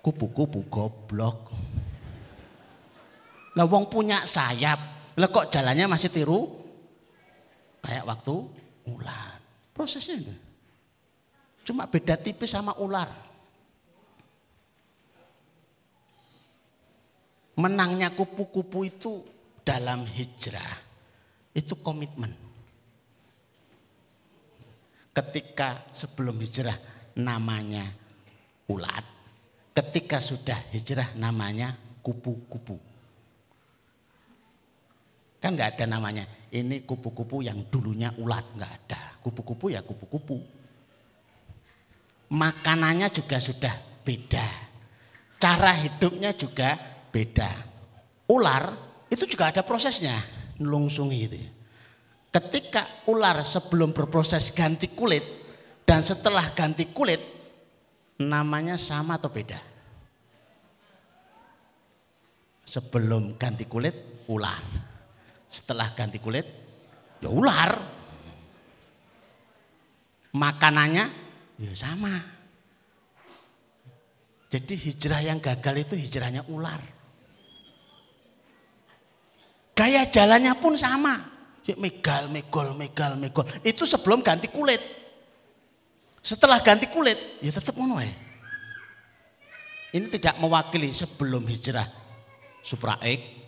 Kupu-kupu 0.00 0.64
goblok. 0.64 1.52
Lah 3.60 3.68
wong 3.68 3.92
punya 3.92 4.24
sayap, 4.24 4.80
lah 5.20 5.28
kok 5.28 5.52
jalannya 5.52 5.84
masih 5.84 6.08
tiru 6.08 6.48
kayak 7.84 8.08
waktu 8.08 8.32
ular. 8.88 9.36
Prosesnya 9.76 10.16
itu. 10.16 10.34
Cuma 11.68 11.84
beda 11.84 12.16
tipis 12.16 12.56
sama 12.56 12.72
ular. 12.80 13.12
Menangnya 17.60 18.08
kupu-kupu 18.16 18.88
itu 18.88 19.20
dalam 19.60 20.08
hijrah 20.08 20.80
itu 21.52 21.76
komitmen. 21.84 22.32
Ketika 25.12 25.84
sebelum 25.92 26.40
hijrah 26.40 26.80
namanya 27.20 27.84
ulat, 28.72 29.20
Ketika 29.70 30.18
sudah 30.18 30.58
hijrah 30.74 31.14
namanya 31.14 31.78
kupu-kupu. 32.02 32.89
Kan 35.40 35.56
nggak 35.56 35.80
ada 35.80 35.84
namanya. 35.88 36.28
Ini 36.52 36.84
kupu-kupu 36.84 37.40
yang 37.40 37.64
dulunya 37.72 38.12
ulat 38.20 38.44
nggak 38.52 38.72
ada. 38.84 39.00
Kupu-kupu 39.24 39.72
ya 39.72 39.80
kupu-kupu. 39.80 40.36
Makanannya 42.30 43.08
juga 43.08 43.40
sudah 43.40 43.74
beda. 44.04 44.46
Cara 45.40 45.72
hidupnya 45.80 46.36
juga 46.36 46.76
beda. 47.08 47.48
Ular 48.28 48.76
itu 49.08 49.24
juga 49.24 49.48
ada 49.48 49.64
prosesnya. 49.64 50.14
Nelungsungi 50.60 51.18
itu. 51.24 51.40
Ketika 52.30 53.08
ular 53.10 53.42
sebelum 53.42 53.90
berproses 53.96 54.52
ganti 54.52 54.92
kulit 54.92 55.24
dan 55.82 56.04
setelah 56.04 56.52
ganti 56.54 56.92
kulit 56.92 57.18
namanya 58.20 58.76
sama 58.76 59.16
atau 59.16 59.32
beda? 59.32 59.58
Sebelum 62.62 63.34
ganti 63.34 63.66
kulit 63.66 64.28
ular. 64.30 64.89
Setelah 65.50 65.90
ganti 65.98 66.22
kulit 66.22 66.46
ya 67.18 67.28
ular. 67.28 67.76
Makanannya 70.30 71.04
ya 71.58 71.72
sama. 71.74 72.14
Jadi 74.50 74.74
hijrah 74.74 75.22
yang 75.22 75.38
gagal 75.38 75.90
itu 75.90 75.94
hijrahnya 75.94 76.46
ular. 76.50 76.78
Gaya 79.74 80.06
jalannya 80.06 80.54
pun 80.58 80.74
sama. 80.74 81.16
Ya, 81.64 81.78
megal, 81.78 82.26
megol, 82.28 82.74
megal, 82.74 83.14
megol. 83.14 83.46
Itu 83.62 83.86
sebelum 83.86 84.26
ganti 84.26 84.50
kulit. 84.50 84.82
Setelah 86.20 86.60
ganti 86.60 86.84
kulit, 86.90 87.16
ya 87.40 87.48
tetap 87.48 87.72
ngono 87.78 87.96
Ini 89.90 90.06
tidak 90.12 90.36
mewakili 90.36 90.92
sebelum 90.92 91.48
hijrah 91.48 91.88
supraek, 92.60 93.39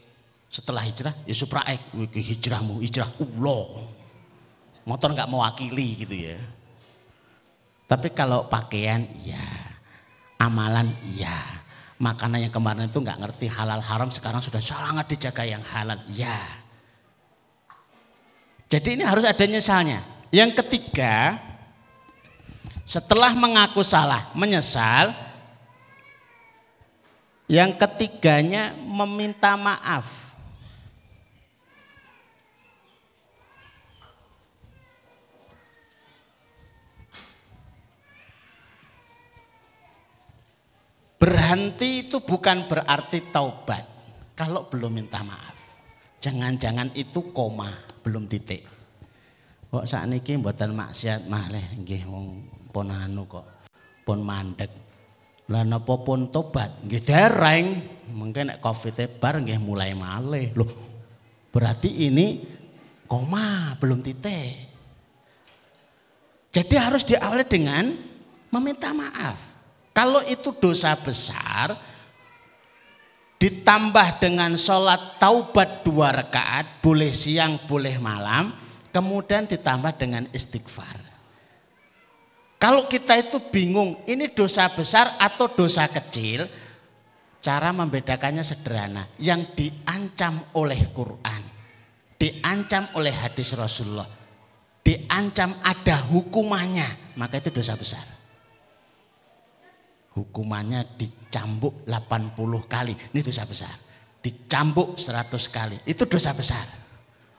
setelah 0.52 0.84
hijrah 0.84 1.16
ya 1.24 1.32
supraek, 1.32 1.80
hijrahmu, 2.12 2.84
hijrah 2.84 3.08
Allah. 3.08 3.88
Motor 4.84 5.16
nggak 5.16 5.30
mewakili 5.32 6.04
gitu 6.04 6.12
ya. 6.28 6.36
Tapi 7.88 8.12
kalau 8.12 8.44
pakaian 8.52 9.08
ya, 9.24 9.40
amalan 10.36 10.92
ya, 11.16 11.40
makanan 11.96 12.44
yang 12.44 12.52
kemarin 12.52 12.92
itu 12.92 13.00
nggak 13.00 13.16
ngerti 13.16 13.48
halal 13.48 13.80
haram 13.80 14.12
sekarang 14.12 14.44
sudah 14.44 14.60
sangat 14.60 15.08
dijaga 15.08 15.48
yang 15.48 15.64
halal 15.64 15.96
ya. 16.12 16.44
Jadi 18.68 19.00
ini 19.00 19.04
harus 19.08 19.24
ada 19.24 19.44
nyesalnya. 19.44 20.00
Yang 20.32 20.64
ketiga, 20.64 21.36
setelah 22.84 23.32
mengaku 23.36 23.84
salah, 23.84 24.32
menyesal. 24.36 25.12
Yang 27.44 27.76
ketiganya 27.76 28.72
meminta 28.72 29.52
maaf. 29.60 30.21
Berhenti 41.22 42.02
itu 42.02 42.18
bukan 42.18 42.66
berarti 42.66 43.30
taubat. 43.30 43.86
Kalau 44.34 44.66
belum 44.66 44.90
minta 44.90 45.22
maaf. 45.22 45.54
Jangan-jangan 46.18 46.90
itu 46.98 47.30
koma, 47.30 47.70
belum 48.02 48.26
titik. 48.26 48.66
Kok 49.70 49.86
saat 49.86 50.10
ini 50.10 50.18
mboten 50.18 50.74
maksiat 50.74 51.30
malih 51.30 51.78
nggih 51.78 52.10
wong 52.10 52.26
pun 52.74 52.90
anu 52.90 53.30
kok 53.30 53.46
pun 54.02 54.18
mandek. 54.18 54.74
Lah 55.46 55.62
napa 55.62 56.02
pun 56.02 56.26
tobat? 56.34 56.82
Nggih 56.82 57.02
dereng. 57.06 57.66
Mungkin 58.10 58.50
nek 58.50 58.58
covid 58.58 58.98
e 58.98 59.06
bar 59.06 59.38
nggih 59.38 59.62
mulai 59.62 59.94
malih. 59.94 60.50
Loh 60.58 60.74
berarti 61.54 62.02
ini 62.02 62.42
koma 63.06 63.78
belum 63.78 64.02
titik. 64.02 64.74
Jadi 66.50 66.74
harus 66.74 67.06
diawali 67.06 67.46
dengan 67.46 67.94
meminta 68.50 68.90
maaf 68.90 69.51
kalau 69.92 70.24
itu 70.28 70.52
dosa 70.56 70.96
besar 70.96 71.76
ditambah 73.36 74.08
dengan 74.18 74.56
sholat 74.58 75.20
taubat 75.20 75.86
dua 75.86 76.10
rakaat 76.10 76.80
boleh 76.84 77.14
siang 77.14 77.60
boleh 77.64 77.96
malam 78.00 78.56
kemudian 78.92 79.46
ditambah 79.48 79.92
dengan 79.96 80.28
istighfar 80.32 81.12
kalau 82.62 82.86
kita 82.86 83.18
itu 83.18 83.42
bingung, 83.50 84.06
ini 84.06 84.30
dosa 84.30 84.70
besar 84.70 85.18
atau 85.18 85.50
dosa 85.50 85.90
kecil, 85.90 86.46
cara 87.42 87.74
membedakannya 87.74 88.46
sederhana. 88.46 89.10
Yang 89.18 89.58
diancam 89.58 90.38
oleh 90.54 90.78
Quran, 90.94 91.42
diancam 92.14 92.86
oleh 92.94 93.10
hadis 93.10 93.58
Rasulullah, 93.58 94.06
diancam 94.78 95.58
ada 95.58 96.06
hukumannya, 96.06 97.18
maka 97.18 97.42
itu 97.42 97.50
dosa 97.50 97.74
besar. 97.74 98.06
Hukumannya 100.12 100.98
dicambuk 101.00 101.88
80 101.88 102.36
kali, 102.68 102.92
ini 102.92 103.20
dosa 103.24 103.48
besar. 103.48 103.76
Dicambuk 104.20 105.00
100 105.00 105.32
kali, 105.48 105.76
itu 105.88 106.04
dosa 106.04 106.36
besar. 106.36 106.66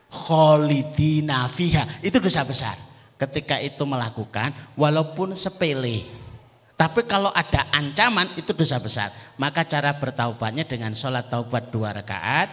Kholidina 0.10 1.46
fiha, 1.50 2.02
itu 2.02 2.18
dosa 2.18 2.42
besar 2.46 2.78
ketika 3.24 3.62
itu 3.62 3.84
melakukan 3.88 4.52
walaupun 4.76 5.32
sepele. 5.38 6.04
Tapi 6.74 7.06
kalau 7.08 7.32
ada 7.32 7.70
ancaman 7.72 8.28
itu 8.36 8.52
dosa 8.52 8.82
besar. 8.82 9.14
Maka 9.40 9.64
cara 9.64 9.96
bertaubatnya 9.96 10.68
dengan 10.68 10.92
sholat 10.92 11.30
taubat 11.32 11.72
dua 11.72 11.96
rakaat. 11.96 12.50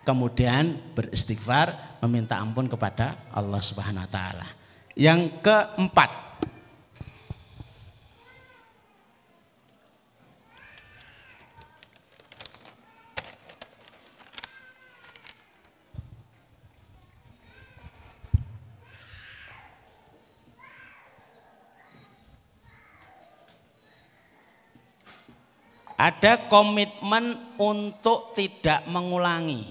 Kemudian 0.00 0.96
beristighfar 0.96 2.00
meminta 2.00 2.40
ampun 2.40 2.64
kepada 2.70 3.28
Allah 3.28 3.60
subhanahu 3.60 4.00
wa 4.00 4.10
ta'ala. 4.10 4.48
Yang 4.96 5.44
keempat 5.44 6.29
Ada 26.00 26.48
komitmen 26.48 27.36
untuk 27.60 28.32
tidak 28.32 28.88
mengulangi. 28.88 29.68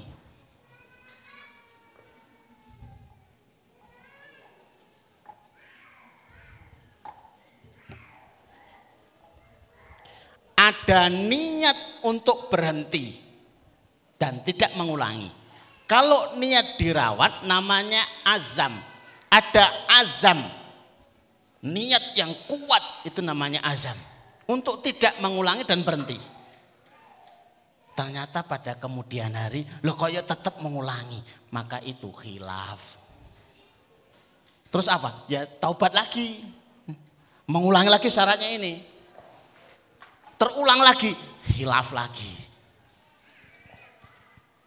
Ada 10.54 11.10
niat 11.10 12.06
untuk 12.06 12.46
berhenti 12.54 13.18
dan 14.22 14.46
tidak 14.46 14.70
mengulangi. 14.78 15.34
Kalau 15.90 16.38
niat 16.38 16.78
dirawat 16.78 17.42
namanya 17.50 18.06
azam. 18.22 18.78
Ada 19.34 19.90
azam. 19.98 20.38
Niat 21.66 22.14
yang 22.14 22.38
kuat 22.46 23.02
itu 23.02 23.18
namanya 23.26 23.66
azam. 23.66 23.98
Untuk 24.50 24.82
tidak 24.82 25.22
mengulangi 25.22 25.62
dan 25.62 25.86
berhenti. 25.86 26.18
Ternyata 27.94 28.42
pada 28.42 28.74
kemudian 28.80 29.30
hari, 29.38 29.62
lo 29.86 29.94
kaya 29.94 30.26
tetap 30.26 30.58
mengulangi. 30.58 31.22
Maka 31.54 31.78
itu 31.86 32.10
khilaf. 32.10 32.98
Terus 34.74 34.90
apa? 34.90 35.30
Ya 35.30 35.46
taubat 35.46 35.94
lagi. 35.94 36.42
Mengulangi 37.46 37.94
lagi 37.94 38.10
syaratnya 38.10 38.50
ini. 38.58 38.82
Terulang 40.40 40.82
lagi, 40.82 41.14
hilaf 41.54 41.94
lagi. 41.94 42.32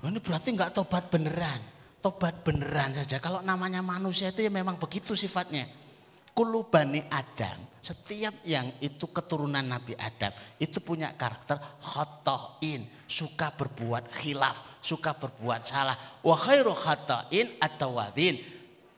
Ini 0.02 0.18
berarti 0.18 0.48
nggak 0.52 0.74
tobat 0.74 1.10
beneran. 1.10 1.58
Tobat 2.02 2.42
beneran 2.42 2.92
saja. 2.98 3.22
Kalau 3.22 3.42
namanya 3.42 3.82
manusia 3.82 4.34
itu 4.34 4.46
ya 4.46 4.50
memang 4.50 4.78
begitu 4.78 5.14
sifatnya. 5.14 5.81
Kulubani 6.32 7.04
Adam, 7.12 7.60
setiap 7.84 8.32
yang 8.48 8.64
itu 8.80 9.04
keturunan 9.12 9.60
Nabi 9.60 9.92
Adam, 10.00 10.32
itu 10.56 10.80
punya 10.80 11.12
karakter 11.12 11.60
khotoin, 11.84 12.88
suka 13.04 13.52
berbuat 13.52 14.08
khilaf, 14.16 14.80
suka 14.80 15.12
berbuat 15.12 15.60
salah. 15.60 15.92
Wa 16.24 16.32
khairu 16.32 16.72
khotoin 16.72 17.60
atau 17.60 18.00
wabin. 18.00 18.40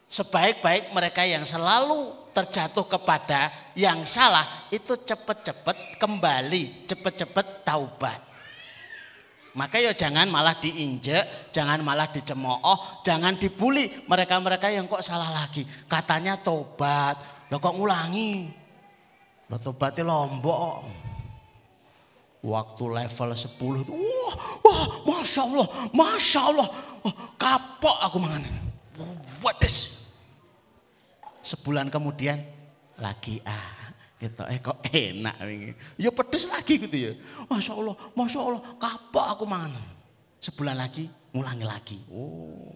Sebaik-baik 0.06 0.94
mereka 0.94 1.26
yang 1.26 1.42
selalu 1.42 2.14
terjatuh 2.30 2.86
kepada 2.86 3.50
yang 3.74 4.06
salah, 4.06 4.70
itu 4.70 4.94
cepat-cepat 4.94 5.98
kembali, 5.98 6.86
cepat-cepat 6.86 7.66
taubat. 7.66 8.33
Maka 9.54 9.78
ya 9.78 9.94
jangan 9.94 10.26
malah 10.26 10.58
diinjek, 10.58 11.54
jangan 11.54 11.78
malah 11.86 12.10
dicemooh, 12.10 13.06
jangan 13.06 13.38
dibully 13.38 13.86
mereka-mereka 14.10 14.66
yang 14.66 14.90
kok 14.90 15.06
salah 15.06 15.30
lagi. 15.30 15.62
Katanya 15.86 16.34
tobat, 16.34 17.46
lo 17.46 17.62
kok 17.62 17.78
ngulangi? 17.78 18.50
Lo 19.46 19.56
tobatnya 19.62 20.10
lombok. 20.10 20.82
Waktu 22.44 22.84
level 22.92 23.30
10 23.32 23.82
itu, 23.86 23.92
wah, 23.94 24.34
wah, 24.60 24.84
masya 25.06 25.40
Allah, 25.48 25.66
masya 25.96 26.40
Allah, 26.44 26.68
kapok 27.40 27.96
aku 28.04 28.18
mangan. 28.20 28.44
Waduh. 29.40 29.76
Sebulan 31.44 31.88
kemudian 31.92 32.40
lagi 32.96 33.40
ah 33.44 33.83
gitu. 34.24 34.42
Eh 34.48 34.58
kok 34.58 34.80
enak 34.88 35.36
ini? 35.44 35.72
Ya 36.00 36.08
pedes 36.08 36.48
lagi 36.48 36.80
gitu 36.80 36.96
ya. 36.96 37.12
Masya 37.48 37.72
Allah 37.76 37.96
masya 38.16 38.40
Allah 38.40 38.62
kapok 38.80 39.26
aku 39.28 39.44
mangan. 39.44 39.84
Sebulan 40.40 40.76
lagi 40.80 41.08
ngulangi 41.36 41.66
lagi. 41.66 41.98
Oh. 42.08 42.72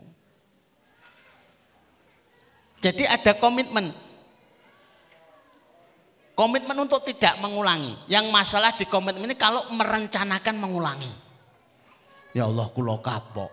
Jadi 2.79 3.09
ada 3.09 3.33
komitmen. 3.37 3.91
Komitmen 6.39 6.79
untuk 6.79 7.03
tidak 7.03 7.35
mengulangi. 7.43 7.99
Yang 8.07 8.31
masalah 8.31 8.71
di 8.79 8.87
komitmen 8.87 9.27
ini 9.27 9.35
kalau 9.35 9.67
merencanakan 9.75 10.55
mengulangi. 10.55 11.11
Ya 12.37 12.47
Allah 12.47 12.71
kulo 12.71 13.03
kapok. 13.03 13.51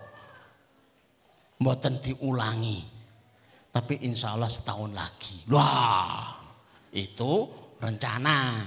Mboten 1.58 1.98
diulangi. 1.98 2.84
Tapi 3.74 4.06
insya 4.06 4.38
Allah 4.38 4.48
setahun 4.48 4.94
lagi. 4.94 5.42
Wah 5.50 6.36
itu 6.96 7.32
rencana. 7.80 8.62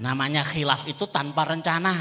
Namanya 0.00 0.42
khilaf 0.42 0.88
itu 0.90 1.06
tanpa 1.06 1.46
rencana. 1.46 1.94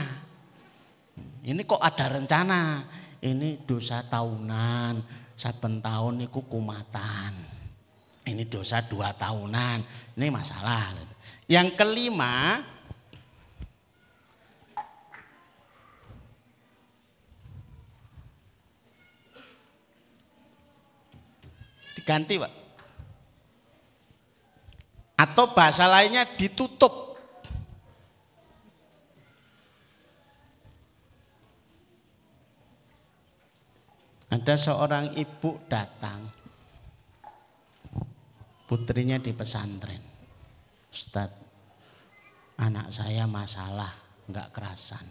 Ini 1.43 1.61
kok 1.67 1.83
ada 1.83 2.09
rencana? 2.09 2.81
Ini 3.23 3.63
dosa 3.67 4.03
tahunan, 4.03 5.03
saben 5.35 5.83
tahun 5.83 6.23
niku 6.23 6.43
kumatan. 6.47 7.35
Ini 8.23 8.47
dosa 8.47 8.79
dua 8.79 9.11
tahunan, 9.11 9.83
ini 10.15 10.27
masalah. 10.31 10.95
Yang 11.47 11.75
kelima, 11.75 12.63
diganti 21.99 22.39
pak 22.39 22.62
atau 25.23 25.55
bahasa 25.55 25.87
lainnya 25.87 26.27
ditutup. 26.27 27.15
Ada 34.27 34.57
seorang 34.57 35.13
ibu 35.15 35.61
datang, 35.69 36.25
putrinya 38.67 39.21
di 39.21 39.31
pesantren. 39.31 40.01
Ustadz, 40.89 41.39
anak 42.59 42.89
saya 42.89 43.29
masalah, 43.29 43.93
nggak 44.27 44.49
kerasan. 44.51 45.05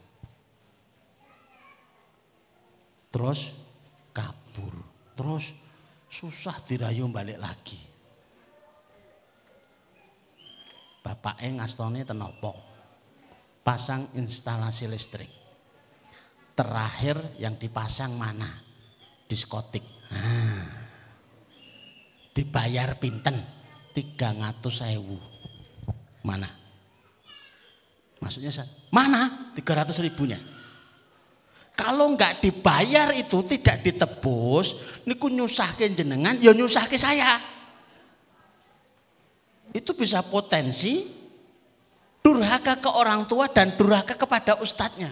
Terus 3.15 3.55
kabur, 4.11 4.75
terus 5.15 5.55
susah 6.11 6.59
dirayu 6.67 7.07
balik 7.09 7.39
lagi. 7.39 7.92
Bapaknya 11.03 11.63
ngastone 11.63 12.07
tenopo. 12.07 12.55
Pasang 13.63 14.11
instalasi 14.15 14.87
listrik. 14.87 15.31
Terakhir 16.55 17.39
yang 17.39 17.59
dipasang 17.59 18.15
mana? 18.15 18.49
Diskotik. 19.27 19.83
Nah, 20.11 20.67
dibayar 22.35 22.97
pinten? 22.99 23.63
tiga 23.93 24.33
ratus 24.33 24.81
mana? 26.25 26.49
Maksudnya 28.19 28.51
mana? 28.89 29.53
tiga 29.53 29.85
ratus 29.85 30.01
ribunya. 30.01 30.41
Kalau 31.73 32.13
nggak 32.13 32.45
dibayar 32.45 33.13
itu 33.17 33.41
tidak 33.49 33.81
ditebus 33.81 35.01
niku 35.09 35.33
nyusahke 35.33 35.89
jenengan 35.97 36.37
ya 36.37 36.53
nyusahke 36.53 37.01
saya 37.01 37.41
itu 39.73 39.91
bisa 39.97 40.21
potensi 40.21 41.09
durhaka 42.21 42.79
ke 42.79 42.91
orang 42.93 43.25
tua 43.25 43.49
dan 43.49 43.75
durhaka 43.75 44.15
kepada 44.15 44.61
ustadznya. 44.61 45.11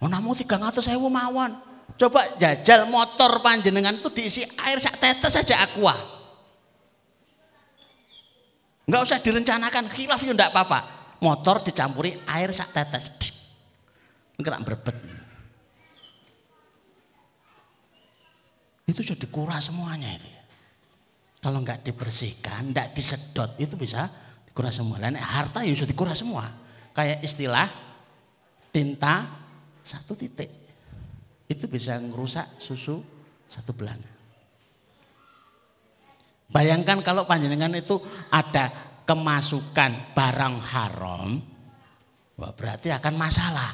Oh 0.00 0.08
namu 0.08 0.32
tiga 0.38 0.56
ratus 0.56 0.86
saya 0.86 0.96
mawon. 0.96 1.58
Coba 1.96 2.22
jajal 2.36 2.86
motor 2.90 3.40
panjenengan 3.40 3.96
itu 3.96 4.08
diisi 4.12 4.42
air 4.62 4.78
sak 4.78 5.00
tetes 5.00 5.32
saja 5.32 5.64
aqua. 5.64 5.96
Enggak 8.86 9.02
usah 9.02 9.18
direncanakan, 9.18 9.90
khilaf 9.90 10.20
ya 10.22 10.30
enggak 10.30 10.52
apa-apa. 10.54 10.80
Motor 11.18 11.64
dicampuri 11.64 12.14
air 12.28 12.52
sak 12.52 12.70
tetes. 12.70 13.10
Enggak 14.36 14.60
berbet. 14.62 14.96
Itu 18.86 19.02
sudah 19.02 19.18
dikuras 19.18 19.66
semuanya 19.66 20.14
itu. 20.14 20.35
Kalau 21.46 21.62
nggak 21.62 21.86
dibersihkan, 21.86 22.74
nggak 22.74 22.90
disedot 22.90 23.54
itu 23.62 23.78
bisa 23.78 24.10
dikuras 24.50 24.82
semua. 24.82 24.98
Dan 24.98 25.14
harta 25.14 25.62
ya 25.62 25.70
sudah 25.78 25.94
dikuras 25.94 26.18
semua. 26.18 26.42
Kayak 26.90 27.22
istilah 27.22 27.70
tinta 28.74 29.30
satu 29.86 30.18
titik. 30.18 30.50
Itu 31.46 31.70
bisa 31.70 32.02
ngerusak 32.02 32.58
susu 32.58 32.98
satu 33.46 33.70
belanga. 33.70 34.10
Bayangkan 36.50 36.98
kalau 37.06 37.30
panjenengan 37.30 37.70
itu 37.78 37.94
ada 38.34 38.74
kemasukan 39.06 40.18
barang 40.18 40.56
haram, 40.66 41.38
wah 42.42 42.50
berarti 42.58 42.90
akan 42.90 43.14
masalah. 43.14 43.70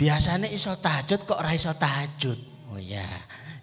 Biasanya 0.00 0.48
iso 0.48 0.72
tahajud 0.80 1.28
kok 1.28 1.44
ora 1.44 1.52
iso 1.52 1.76
tahajud. 1.76 2.72
Oh 2.72 2.80
ya, 2.80 3.04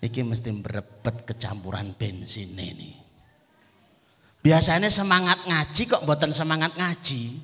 ini 0.05 0.21
mesti 0.21 0.53
berebet 0.53 1.25
kecampuran 1.25 1.97
bensin 1.97 2.53
ini. 2.53 3.02
Biasanya 4.43 4.91
semangat 4.91 5.39
ngaji 5.47 5.81
kok 5.87 6.03
buatan 6.03 6.35
semangat 6.35 6.75
ngaji. 6.75 7.39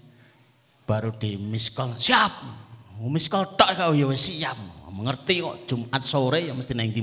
Baru 0.83 1.15
di 1.15 1.39
miskol, 1.39 1.95
siap. 1.95 2.43
Miskol 2.99 3.55
tak 3.55 3.79
kau 3.79 3.95
ya 3.95 4.11
siap. 4.11 4.59
Mengerti 4.91 5.39
kok 5.39 5.63
Jumat 5.63 6.03
sore 6.03 6.51
ya 6.51 6.51
mesti 6.51 6.75
neng 6.75 6.91
di. 6.91 6.99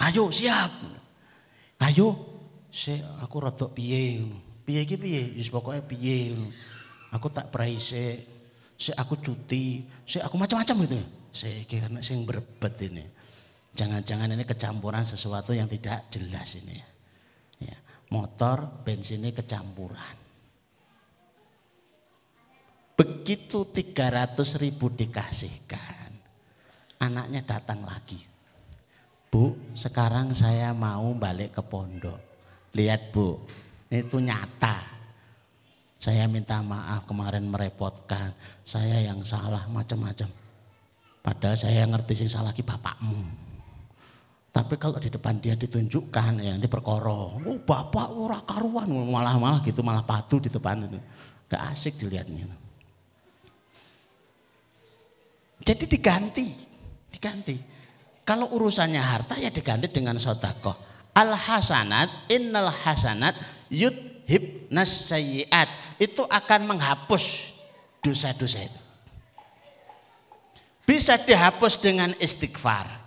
Ayo 0.00 0.32
siap. 0.32 0.72
Ayo, 1.84 2.08
se 2.72 3.04
aku 3.20 3.44
rotok 3.44 3.76
piye. 3.76 4.24
Piye 4.64 4.80
iki 4.88 4.96
piye? 4.96 5.36
Wis 5.36 5.52
pokoke 5.52 5.84
piye. 5.84 6.32
Aku 7.12 7.28
tak 7.28 7.52
praise. 7.52 8.32
si 8.74 8.90
aku 8.90 9.16
cuti, 9.22 9.86
si 10.02 10.18
aku 10.18 10.34
macam-macam 10.34 10.76
gitu. 10.82 10.98
Si 11.30 11.62
karena 11.66 12.02
sing 12.02 12.26
berbet 12.26 12.74
ini. 12.82 13.06
Jangan-jangan 13.74 14.30
ini 14.30 14.46
kecampuran 14.46 15.02
sesuatu 15.02 15.50
yang 15.50 15.66
tidak 15.66 16.06
jelas 16.10 16.58
ini. 16.58 16.93
Motor, 18.12 18.84
bensinnya 18.84 19.32
kecampuran. 19.32 20.16
Begitu 22.94 23.66
300 23.74 24.62
ribu 24.62 24.86
dikasihkan, 24.86 26.14
anaknya 27.02 27.42
datang 27.42 27.82
lagi. 27.82 28.22
Bu, 29.26 29.74
sekarang 29.74 30.30
saya 30.30 30.70
mau 30.70 31.10
balik 31.18 31.58
ke 31.58 31.62
pondok. 31.66 32.22
Lihat 32.70 33.10
bu, 33.10 33.42
itu 33.90 34.22
nyata. 34.22 34.94
Saya 35.98 36.30
minta 36.30 36.62
maaf 36.62 37.02
kemarin 37.08 37.50
merepotkan. 37.50 38.30
Saya 38.62 39.02
yang 39.02 39.26
salah 39.26 39.66
macam-macam. 39.66 40.30
Padahal 41.24 41.56
saya 41.56 41.82
ngerti 41.88 42.12
sih 42.14 42.30
salah 42.30 42.52
lagi 42.52 42.62
bapakmu. 42.62 43.43
Tapi 44.54 44.78
kalau 44.78 45.02
di 45.02 45.10
depan 45.10 45.42
dia 45.42 45.58
ditunjukkan 45.58 46.38
ya 46.38 46.54
nanti 46.54 46.70
perkoro. 46.70 47.42
Oh 47.42 47.58
bapak 47.58 48.06
ora 48.14 48.38
karuan 48.46 48.86
malah 48.86 49.34
malah 49.34 49.58
gitu 49.66 49.82
malah 49.82 50.06
patuh 50.06 50.38
di 50.38 50.46
depan 50.46 50.86
itu. 50.86 50.94
Gak 51.50 51.74
asik 51.74 51.98
dilihatnya. 51.98 52.46
Jadi 55.58 55.84
diganti, 55.90 56.46
diganti. 57.10 57.56
Kalau 58.22 58.54
urusannya 58.54 59.02
harta 59.02 59.34
ya 59.42 59.50
diganti 59.50 59.90
dengan 59.90 60.22
sodako. 60.22 60.78
Al 61.18 61.34
hasanat, 61.34 62.30
innal 62.30 62.70
hasanat, 62.70 63.34
yud 63.74 63.94
hibnas 64.30 65.10
sayyiat 65.10 65.98
itu 65.98 66.22
akan 66.22 66.70
menghapus 66.70 67.54
dosa-dosa 67.98 68.62
itu. 68.62 68.80
Bisa 70.86 71.18
dihapus 71.18 71.80
dengan 71.80 72.14
istighfar. 72.22 73.03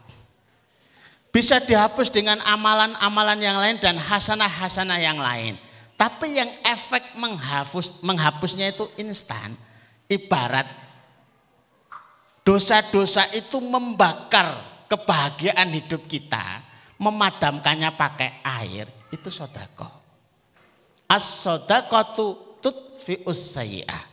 Bisa 1.38 1.62
dihapus 1.62 2.10
dengan 2.10 2.42
amalan-amalan 2.50 3.38
yang 3.38 3.62
lain 3.62 3.78
dan 3.78 3.94
hasanah-hasanah 4.02 4.98
yang 4.98 5.22
lain. 5.22 5.54
Tapi 5.94 6.34
yang 6.34 6.50
efek 6.66 7.14
menghapus 7.14 8.02
menghapusnya 8.02 8.74
itu 8.74 8.90
instan. 8.98 9.54
Ibarat 10.10 10.66
dosa-dosa 12.42 13.30
itu 13.38 13.62
membakar 13.62 14.66
kebahagiaan 14.90 15.70
hidup 15.78 16.10
kita, 16.10 16.66
memadamkannya 16.98 17.94
pakai 17.94 18.42
air, 18.42 18.90
itu 19.14 19.30
sodako. 19.30 19.86
As-sodaqatu 21.06 22.58
tutfi'us 22.66 23.54
sayi'ah. 23.54 24.04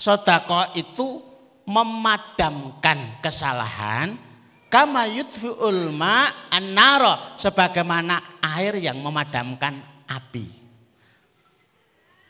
Sodako 0.00 0.72
itu 0.80 1.20
memadamkan 1.68 3.20
kesalahan 3.20 4.27
kama 4.68 5.08
yudfi'ul 5.08 5.90
ma 5.92 6.28
annaro 6.52 7.36
sebagaimana 7.40 8.40
air 8.40 8.78
yang 8.78 9.00
memadamkan 9.00 10.04
api. 10.08 10.46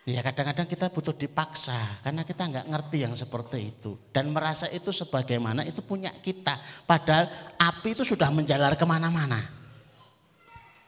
Ya 0.09 0.25
kadang-kadang 0.25 0.65
kita 0.65 0.89
butuh 0.89 1.13
dipaksa 1.13 2.01
karena 2.01 2.25
kita 2.25 2.49
nggak 2.49 2.67
ngerti 2.73 3.05
yang 3.05 3.13
seperti 3.13 3.77
itu 3.77 4.09
dan 4.09 4.33
merasa 4.33 4.65
itu 4.73 4.89
sebagaimana 4.89 5.69
itu 5.69 5.85
punya 5.85 6.09
kita. 6.09 6.57
Padahal 6.89 7.29
api 7.61 7.93
itu 7.93 8.09
sudah 8.09 8.33
menjalar 8.33 8.73
ke 8.81 8.89
mana-mana, 8.89 9.37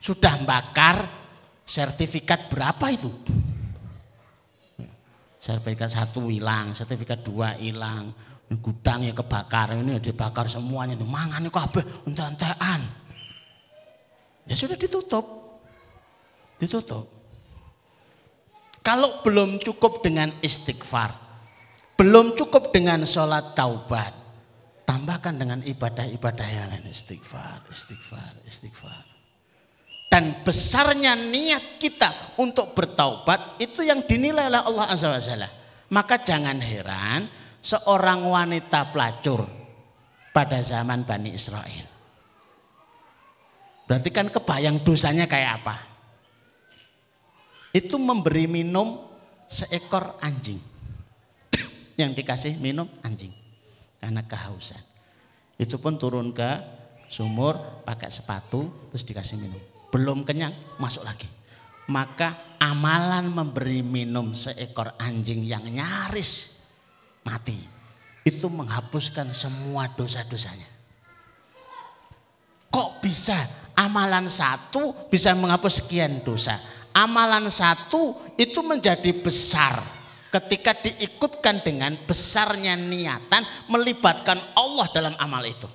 sudah 0.01 0.41
bakar 0.41 1.05
sertifikat 1.69 2.49
berapa 2.49 2.87
itu? 2.89 3.13
Sertifikat 5.37 5.93
satu 5.93 6.33
hilang, 6.33 6.73
sertifikat 6.73 7.21
dua 7.21 7.61
hilang, 7.61 8.17
gudangnya 8.59 9.15
kebakar, 9.15 9.79
ini 9.79 10.03
dibakar 10.03 10.51
semuanya, 10.51 10.99
itu 10.99 11.07
mangan 11.07 11.47
itu 11.47 11.55
kabeh 11.55 11.85
entek-entekan. 12.11 12.81
Ya 14.51 14.55
sudah 14.59 14.75
ditutup. 14.75 15.27
Ditutup. 16.59 17.07
Kalau 18.83 19.23
belum 19.23 19.63
cukup 19.63 20.03
dengan 20.03 20.35
istighfar, 20.43 21.15
belum 21.95 22.35
cukup 22.35 22.75
dengan 22.75 23.07
sholat 23.07 23.55
taubat, 23.55 24.11
tambahkan 24.83 25.39
dengan 25.39 25.63
ibadah-ibadah 25.63 26.49
yang 26.51 26.67
lain 26.75 26.91
istighfar, 26.91 27.63
istighfar, 27.71 28.41
istighfar 28.49 29.11
dan 30.11 30.43
besarnya 30.43 31.15
niat 31.15 31.79
kita 31.79 32.35
untuk 32.43 32.75
bertaubat 32.75 33.63
itu 33.63 33.87
yang 33.87 34.03
dinilai 34.03 34.51
oleh 34.51 34.61
Allah 34.67 34.87
Azza 34.91 35.07
wa 35.07 35.23
Jalla. 35.23 35.49
Maka 35.95 36.19
jangan 36.19 36.59
heran 36.59 37.31
seorang 37.61 38.25
wanita 38.25 38.93
pelacur 38.93 39.45
pada 40.33 40.59
zaman 40.65 41.05
Bani 41.05 41.31
Israel. 41.33 41.87
Berarti 43.85 44.09
kan 44.13 44.29
kebayang 44.33 44.81
dosanya 44.87 45.27
kayak 45.27 45.65
apa? 45.65 45.77
Itu 47.71 48.01
memberi 48.01 48.51
minum 48.51 49.07
seekor 49.47 50.19
anjing. 50.21 50.61
yang 52.01 52.17
dikasih 52.17 52.57
minum 52.57 52.89
anjing 53.05 53.29
karena 54.01 54.25
kehausan. 54.25 54.81
Itu 55.61 55.77
pun 55.77 56.01
turun 56.01 56.33
ke 56.33 56.49
sumur 57.13 57.85
pakai 57.85 58.09
sepatu 58.09 58.89
terus 58.89 59.05
dikasih 59.05 59.37
minum 59.37 59.61
belum 59.91 60.23
kenyang, 60.23 60.55
masuk 60.79 61.03
lagi. 61.03 61.27
Maka 61.91 62.57
amalan 62.63 63.27
memberi 63.35 63.83
minum 63.83 64.33
seekor 64.39 64.95
anjing 65.03 65.43
yang 65.43 65.67
nyaris 65.67 66.50
mati 67.31 67.55
itu 68.27 68.47
menghapuskan 68.51 69.31
semua 69.31 69.87
dosa-dosanya. 69.95 70.67
Kok 72.71 72.99
bisa 72.99 73.39
amalan 73.79 74.27
satu 74.27 75.07
bisa 75.07 75.31
menghapus 75.39 75.87
sekian 75.87 76.27
dosa? 76.27 76.59
Amalan 76.91 77.47
satu 77.47 78.35
itu 78.35 78.59
menjadi 78.67 79.15
besar 79.15 79.79
ketika 80.35 80.75
diikutkan 80.75 81.63
dengan 81.63 81.95
besarnya 82.03 82.75
niatan 82.75 83.47
melibatkan 83.71 84.39
Allah 84.59 84.87
dalam 84.91 85.15
amal 85.23 85.43
itu. 85.47 85.71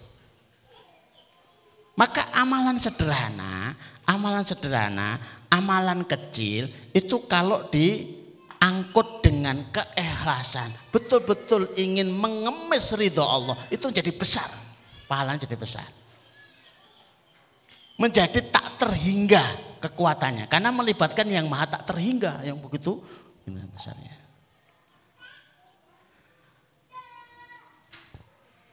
Maka 1.96 2.28
amalan 2.36 2.76
sederhana 2.76 3.76
amalan 4.06 4.46
sederhana, 4.46 5.18
amalan 5.50 6.06
kecil 6.06 6.70
itu 6.94 7.26
kalau 7.26 7.68
diangkut 8.66 9.22
dengan 9.22 9.62
keikhlasan, 9.70 10.74
betul-betul 10.90 11.70
ingin 11.78 12.10
mengemis 12.10 12.98
ridho 12.98 13.22
Allah, 13.22 13.54
itu 13.70 13.86
jadi 13.94 14.10
besar. 14.10 14.50
Pahalanya 15.06 15.46
jadi 15.46 15.54
besar. 15.54 15.86
Menjadi 18.02 18.42
tak 18.50 18.82
terhingga 18.82 19.46
kekuatannya 19.86 20.50
karena 20.50 20.74
melibatkan 20.74 21.30
yang 21.30 21.46
maha 21.46 21.78
tak 21.78 21.94
terhingga 21.94 22.42
yang 22.42 22.58
begitu 22.58 22.98
besarnya. 23.46 24.18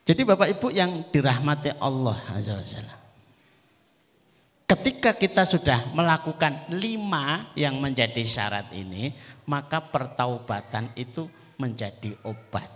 Jadi 0.02 0.22
Bapak 0.24 0.48
Ibu 0.56 0.72
yang 0.74 1.04
dirahmati 1.12 1.76
Allah 1.78 2.18
Azza 2.32 2.58
wa 2.58 2.64
Jalla. 2.64 3.01
Ketika 4.72 5.12
kita 5.12 5.44
sudah 5.44 5.92
melakukan 5.92 6.72
lima 6.72 7.52
yang 7.52 7.76
menjadi 7.76 8.24
syarat 8.24 8.72
ini, 8.72 9.12
maka 9.44 9.84
pertaubatan 9.84 10.96
itu 10.96 11.28
menjadi 11.60 12.16
obat. 12.24 12.72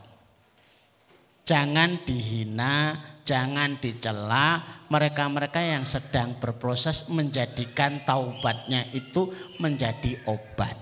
Jangan 1.49 2.05
dihina, 2.05 3.01
jangan 3.25 3.81
dicela 3.81 4.61
mereka-mereka 4.93 5.57
yang 5.65 5.89
sedang 5.89 6.37
berproses 6.37 7.09
menjadikan 7.09 8.05
taubatnya 8.05 8.93
itu 8.93 9.33
menjadi 9.57 10.21
obat. 10.29 10.77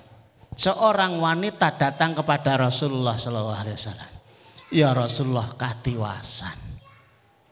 Seorang 0.58 1.22
wanita 1.22 1.78
datang 1.78 2.18
kepada 2.18 2.58
Rasulullah 2.58 3.14
SAW. 3.14 4.74
Ya 4.74 4.90
Rasulullah 4.90 5.54
katiwasan. 5.54 6.58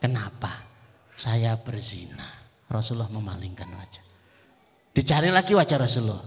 Kenapa? 0.02 0.66
Saya 1.14 1.54
berzina 1.54 2.41
Rasulullah 2.72 3.12
memalingkan 3.12 3.68
wajah. 3.68 4.04
Dicari 4.96 5.28
lagi 5.28 5.52
wajah 5.52 5.76
Rasulullah. 5.76 6.24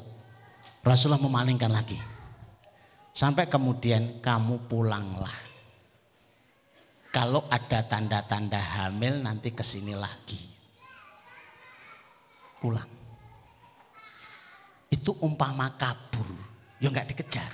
Rasulullah 0.85 1.21
memalingkan 1.21 1.73
lagi. 1.73 1.97
Sampai 3.09 3.49
kemudian 3.49 4.21
kamu 4.21 4.69
pulanglah. 4.69 5.33
Kalau 7.09 7.47
ada 7.49 7.81
tanda-tanda 7.87 8.59
hamil 8.59 9.23
nanti 9.23 9.49
ke 9.55 9.63
sini 9.65 9.97
lagi. 9.97 10.37
Pulang. 12.61 12.91
Itu 14.91 15.17
umpama 15.23 15.73
kabur. 15.79 16.27
Ya 16.77 16.91
nggak 16.91 17.09
dikejar. 17.15 17.51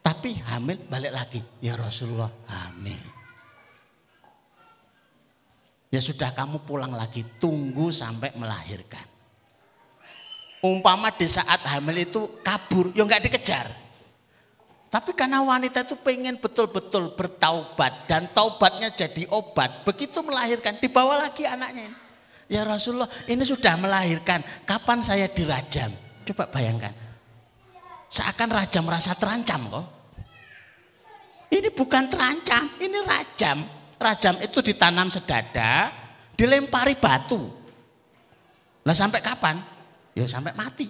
Tapi 0.00 0.38
hamil 0.42 0.80
balik 0.88 1.12
lagi. 1.12 1.40
Ya 1.60 1.76
Rasulullah 1.76 2.32
hamil. 2.48 3.15
Ya 5.96 6.04
sudah 6.04 6.28
kamu 6.28 6.60
pulang 6.68 6.92
lagi, 6.92 7.24
tunggu 7.40 7.88
sampai 7.88 8.28
melahirkan. 8.36 9.00
Umpama 10.60 11.08
di 11.08 11.24
saat 11.24 11.64
hamil 11.64 12.04
itu 12.04 12.36
kabur, 12.44 12.92
ya 12.92 13.00
nggak 13.00 13.24
dikejar. 13.24 13.64
Tapi 14.92 15.16
karena 15.16 15.40
wanita 15.40 15.88
itu 15.88 15.96
pengen 15.96 16.36
betul-betul 16.36 17.16
bertaubat 17.16 18.04
dan 18.04 18.28
taubatnya 18.28 18.92
jadi 18.92 19.24
obat. 19.32 19.88
Begitu 19.88 20.20
melahirkan 20.20 20.76
dibawa 20.76 21.16
lagi 21.16 21.48
anaknya 21.48 21.88
ini. 21.88 21.96
Ya 22.52 22.60
Rasulullah 22.68 23.08
ini 23.24 23.40
sudah 23.48 23.80
melahirkan. 23.80 24.44
Kapan 24.68 25.00
saya 25.00 25.32
dirajam? 25.32 25.88
Coba 26.28 26.44
bayangkan. 26.52 26.92
Seakan 28.12 28.52
raja 28.52 28.84
merasa 28.84 29.16
terancam 29.16 29.64
kok. 29.72 29.86
Ini 31.56 31.72
bukan 31.72 32.04
terancam, 32.12 32.68
ini 32.84 33.00
rajam. 33.00 33.64
Rajam 33.96 34.36
itu 34.44 34.60
ditanam 34.60 35.08
sedada, 35.08 35.88
dilempari 36.36 36.92
batu. 37.00 37.48
Lah 38.84 38.94
sampai 38.94 39.24
kapan? 39.24 39.56
Ya 40.12 40.28
sampai 40.28 40.52
mati. 40.52 40.88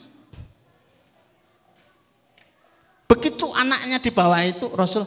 Begitu 3.06 3.46
anaknya 3.54 4.02
dibawa 4.02 4.42
itu 4.42 4.66
Rasul 4.74 5.06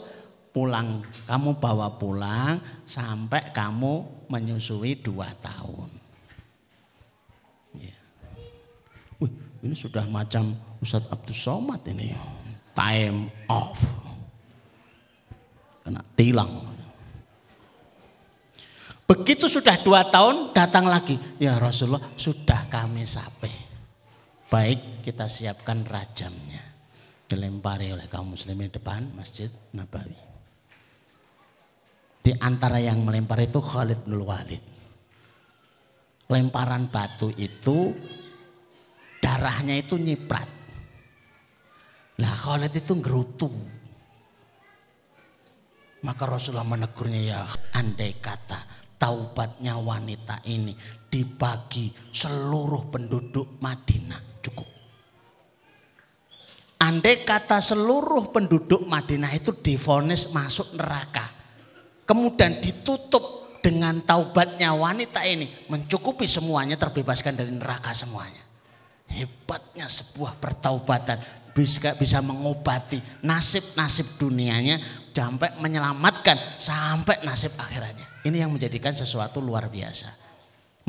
pulang, 0.56 1.04
kamu 1.28 1.60
bawa 1.60 2.00
pulang 2.00 2.58
sampai 2.88 3.52
kamu 3.52 4.26
menyusui 4.32 4.98
dua 5.04 5.30
tahun. 5.44 5.92
Ya. 7.76 8.00
Wih, 9.20 9.32
ini 9.62 9.76
sudah 9.76 10.08
macam 10.08 10.56
Ustadz 10.80 11.12
Abdul 11.12 11.36
Somad 11.36 11.84
ini 11.92 12.16
time 12.72 13.28
off. 13.52 13.84
Kena 15.84 16.00
tilang. 16.16 16.69
Begitu 19.10 19.50
sudah 19.50 19.82
dua 19.82 20.06
tahun 20.06 20.54
datang 20.54 20.86
lagi. 20.86 21.18
Ya 21.42 21.58
Rasulullah 21.58 22.14
sudah 22.14 22.70
kami 22.70 23.10
sampai. 23.10 23.50
Baik 24.46 25.02
kita 25.02 25.26
siapkan 25.26 25.82
rajamnya. 25.82 26.62
Dilempari 27.26 27.90
oleh 27.90 28.06
kaum 28.06 28.38
muslimin 28.38 28.70
depan 28.70 29.10
masjid 29.18 29.50
Nabawi. 29.74 30.14
Di 32.22 32.38
antara 32.38 32.78
yang 32.78 33.02
melempar 33.02 33.42
itu 33.42 33.58
Khalid 33.58 34.06
bin 34.06 34.22
Walid. 34.22 34.62
Lemparan 36.30 36.94
batu 36.94 37.34
itu 37.34 37.90
darahnya 39.18 39.74
itu 39.74 39.98
nyiprat. 39.98 40.46
Nah 42.22 42.34
Khalid 42.38 42.78
itu 42.78 42.94
ngerutu. 42.94 43.50
Maka 46.06 46.24
Rasulullah 46.30 46.70
menegurnya 46.70 47.22
ya 47.26 47.42
andai 47.74 48.22
kata 48.22 48.79
taubatnya 49.00 49.80
wanita 49.80 50.44
ini 50.46 50.76
dibagi 51.08 51.90
seluruh 52.12 52.92
penduduk 52.92 53.58
Madinah 53.64 54.44
cukup. 54.44 54.68
Andai 56.80 57.24
kata 57.24 57.64
seluruh 57.64 58.32
penduduk 58.32 58.84
Madinah 58.86 59.32
itu 59.36 59.56
difonis 59.56 60.32
masuk 60.36 60.76
neraka. 60.76 61.28
Kemudian 62.04 62.60
ditutup 62.60 63.60
dengan 63.60 64.00
taubatnya 64.04 64.72
wanita 64.74 65.24
ini. 65.28 65.68
Mencukupi 65.68 66.26
semuanya 66.26 66.80
terbebaskan 66.80 67.36
dari 67.36 67.52
neraka 67.52 67.92
semuanya. 67.92 68.42
Hebatnya 69.10 69.90
sebuah 69.90 70.38
pertaubatan 70.38 71.20
bisa, 71.54 71.94
bisa 71.98 72.24
mengobati 72.24 73.02
nasib-nasib 73.26 74.22
dunianya 74.22 74.80
sampai 75.12 75.60
menyelamatkan 75.60 76.40
sampai 76.56 77.20
nasib 77.28 77.52
akhirannya. 77.60 78.09
Ini 78.24 78.44
yang 78.44 78.52
menjadikan 78.52 78.92
sesuatu 78.92 79.40
luar 79.40 79.72
biasa. 79.72 80.12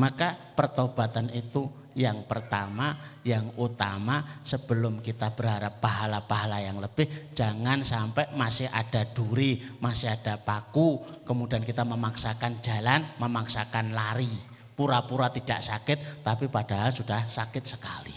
Maka 0.00 0.32
pertobatan 0.56 1.30
itu 1.30 1.68
yang 1.98 2.22
pertama, 2.24 2.94
yang 3.26 3.50
utama 3.58 4.40
sebelum 4.46 5.02
kita 5.02 5.34
berharap 5.34 5.82
pahala-pahala 5.82 6.62
yang 6.62 6.78
lebih, 6.78 7.34
jangan 7.34 7.82
sampai 7.82 8.30
masih 8.38 8.70
ada 8.70 9.02
duri, 9.04 9.58
masih 9.82 10.14
ada 10.14 10.38
paku, 10.38 11.02
kemudian 11.26 11.66
kita 11.66 11.82
memaksakan 11.82 12.62
jalan, 12.62 13.04
memaksakan 13.18 13.92
lari. 13.92 14.30
Pura-pura 14.72 15.28
tidak 15.28 15.60
sakit, 15.60 16.24
tapi 16.24 16.48
padahal 16.48 16.88
sudah 16.94 17.28
sakit 17.28 17.64
sekali. 17.66 18.14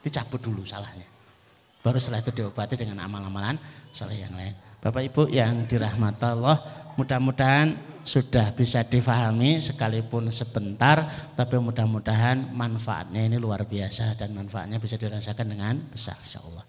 Dicabut 0.00 0.40
dulu 0.40 0.64
salahnya. 0.64 1.04
Baru 1.84 2.00
setelah 2.00 2.24
itu 2.24 2.32
diobati 2.32 2.80
dengan 2.80 3.04
amal-amalan 3.04 3.60
soleh 3.92 4.24
yang 4.24 4.32
lain. 4.32 4.56
Bapak 4.80 5.02
Ibu 5.04 5.22
yang 5.28 5.66
dirahmati 5.68 6.24
Allah, 6.24 6.56
mudah-mudahan 6.96 7.97
sudah 8.08 8.56
bisa 8.56 8.80
difahami 8.80 9.60
sekalipun 9.60 10.32
sebentar 10.32 11.04
tapi 11.36 11.60
mudah-mudahan 11.60 12.56
manfaatnya 12.56 13.28
ini 13.28 13.36
luar 13.36 13.68
biasa 13.68 14.16
dan 14.16 14.32
manfaatnya 14.32 14.80
bisa 14.80 14.96
dirasakan 14.96 15.52
dengan 15.52 15.76
besar 15.92 16.16
insyaallah. 16.24 16.64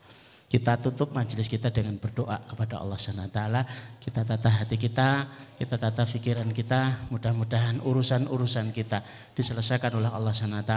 Kita 0.50 0.82
tutup 0.82 1.14
majelis 1.14 1.46
kita 1.46 1.70
dengan 1.70 2.02
berdoa 2.02 2.42
kepada 2.42 2.82
Allah 2.82 2.98
SWT. 2.98 3.40
Kita 4.02 4.26
tata 4.26 4.50
hati 4.50 4.82
kita, 4.82 5.30
kita 5.62 5.78
tata 5.78 6.10
pikiran 6.10 6.50
kita. 6.50 7.06
Mudah-mudahan 7.14 7.78
urusan-urusan 7.86 8.74
kita 8.74 9.06
diselesaikan 9.38 9.94
oleh 9.94 10.10
Allah 10.10 10.34
SWT 10.34 10.74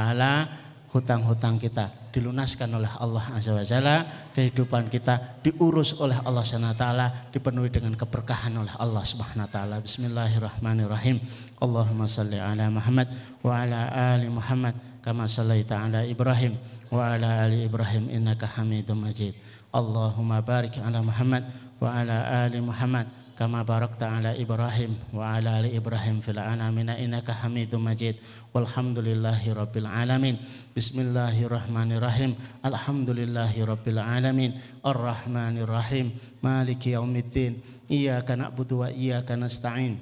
hutang-hutang 0.92 1.56
kita 1.56 1.88
dilunaskan 2.12 2.68
oleh 2.76 2.92
Allah 3.00 3.24
Azza 3.32 3.56
wa 3.56 3.64
Jalla, 3.64 4.04
kehidupan 4.36 4.92
kita 4.92 5.40
diurus 5.40 5.96
oleh 5.96 6.20
Allah 6.20 6.44
Subhanahu 6.44 6.76
wa 6.76 6.78
taala, 6.78 7.06
dipenuhi 7.32 7.72
dengan 7.72 7.96
keberkahan 7.96 8.52
oleh 8.52 8.72
Allah 8.76 9.00
Subhanahu 9.00 9.48
wa 9.48 9.50
taala. 9.50 9.76
Bismillahirrahmanirrahim. 9.80 11.24
Allahumma 11.56 12.04
salli 12.04 12.36
ala 12.36 12.68
Muhammad 12.68 13.08
wa 13.40 13.56
ala 13.56 13.88
ali 14.12 14.28
Muhammad 14.28 14.76
kama 15.00 15.24
sallaita 15.24 15.80
ala 15.80 16.04
Ibrahim 16.04 16.60
wa 16.92 17.16
ala 17.16 17.48
ali 17.48 17.64
Ibrahim 17.64 18.12
innaka 18.12 18.44
Hamidum 18.44 19.00
Majid. 19.00 19.32
Allahumma 19.72 20.44
barik 20.44 20.76
ala 20.76 21.00
Muhammad 21.00 21.48
wa 21.80 21.88
ala 21.88 22.44
ali 22.44 22.60
Muhammad 22.60 23.08
كما 23.42 23.62
باركت 23.62 24.02
على 24.02 24.42
إبراهيم 24.42 24.98
وعلى 25.14 25.60
آل 25.60 25.66
إبراهيم 25.74 26.20
في 26.22 26.30
العالمين 26.30 26.88
إنك 26.94 27.30
حميد 27.30 27.74
مجيد. 27.74 28.16
والحمد 28.54 28.98
لله 28.98 29.42
رب 29.52 29.76
العالمين. 29.76 30.36
بسم 30.76 31.00
الله 31.00 31.42
الرحمن 31.42 31.92
الرحيم. 31.98 32.34
الحمد 32.62 33.10
لله 33.10 33.64
رب 33.64 33.86
العالمين. 33.88 34.50
الرحمن 34.86 35.58
الرحيم. 35.58 36.06
مالك 36.42 36.86
يوم 36.86 37.16
الدين. 37.16 37.52
إياك 37.90 38.30
نعبد 38.30 38.72
وإياك 38.72 39.34
نستعين. 39.34 39.98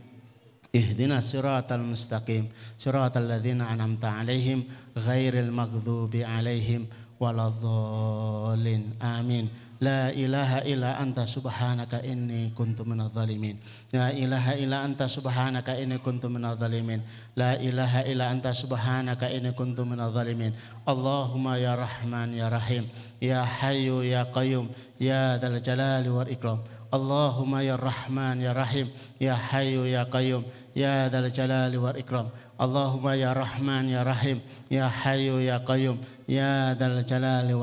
اهدنا 0.76 1.18
الصراط 1.24 1.72
المستقيم. 1.72 2.44
صراط 2.76 3.16
الذين 3.16 3.60
أنعمت 3.64 4.04
عليهم 4.04 4.64
غير 4.96 5.40
المغضوب 5.40 6.12
عليهم 6.16 6.86
ولا 7.20 7.48
الضالين. 7.48 8.82
آمين. 9.00 9.48
La 9.80 10.12
ilaha 10.12 10.60
illa 10.68 11.00
anta 11.00 11.24
subhanaka 11.24 12.04
inni 12.04 12.52
kuntu 12.52 12.84
minadh 12.84 13.16
dhalimin. 13.16 13.56
La 13.96 14.12
ilaha 14.12 14.52
illa 14.52 14.84
anta 14.84 15.08
subhanaka 15.08 15.72
inni 15.80 15.96
kuntu 16.04 16.28
minadh 16.28 16.60
dhalimin. 16.60 17.00
La 17.32 17.56
ilaha 17.56 18.04
illa 18.04 18.28
anta 18.28 18.52
subhanaka 18.52 19.32
inni 19.32 19.56
kuntu 19.56 19.88
minadh 19.88 20.12
dhalimin. 20.12 20.52
Allahumma 20.84 21.56
ya 21.56 21.80
Rahman 21.80 22.36
ya 22.36 22.52
Rahim. 22.52 22.92
Ya 23.24 23.40
Hayyu 23.40 24.04
ya 24.04 24.28
Qayyum. 24.28 24.68
Ya 25.00 25.40
Dzal 25.40 25.56
Jalali 25.64 26.12
wal 26.12 26.28
Ikram. 26.28 26.60
Allahumma 26.92 27.64
ya 27.64 27.80
Rahman 27.80 28.36
ya 28.36 28.52
Rahim. 28.52 28.92
Ya 29.16 29.32
Hayyu 29.32 29.88
ya 29.88 30.04
Qayyum. 30.04 30.44
Ya 30.76 31.08
Dzal 31.08 31.32
Jalali 31.32 31.80
wal 31.80 31.96
Ikram. 31.96 32.28
Allahumma 32.60 33.16
ya 33.16 33.32
Rahman 33.32 33.88
ya 33.88 34.04
Rahim. 34.04 34.44
Ya 34.68 34.92
Hayyu 34.92 35.40
ya 35.40 35.64
Qayyum. 35.64 35.96
Ya 36.28 36.76
Dzal 36.76 37.00
Jalali 37.08 37.56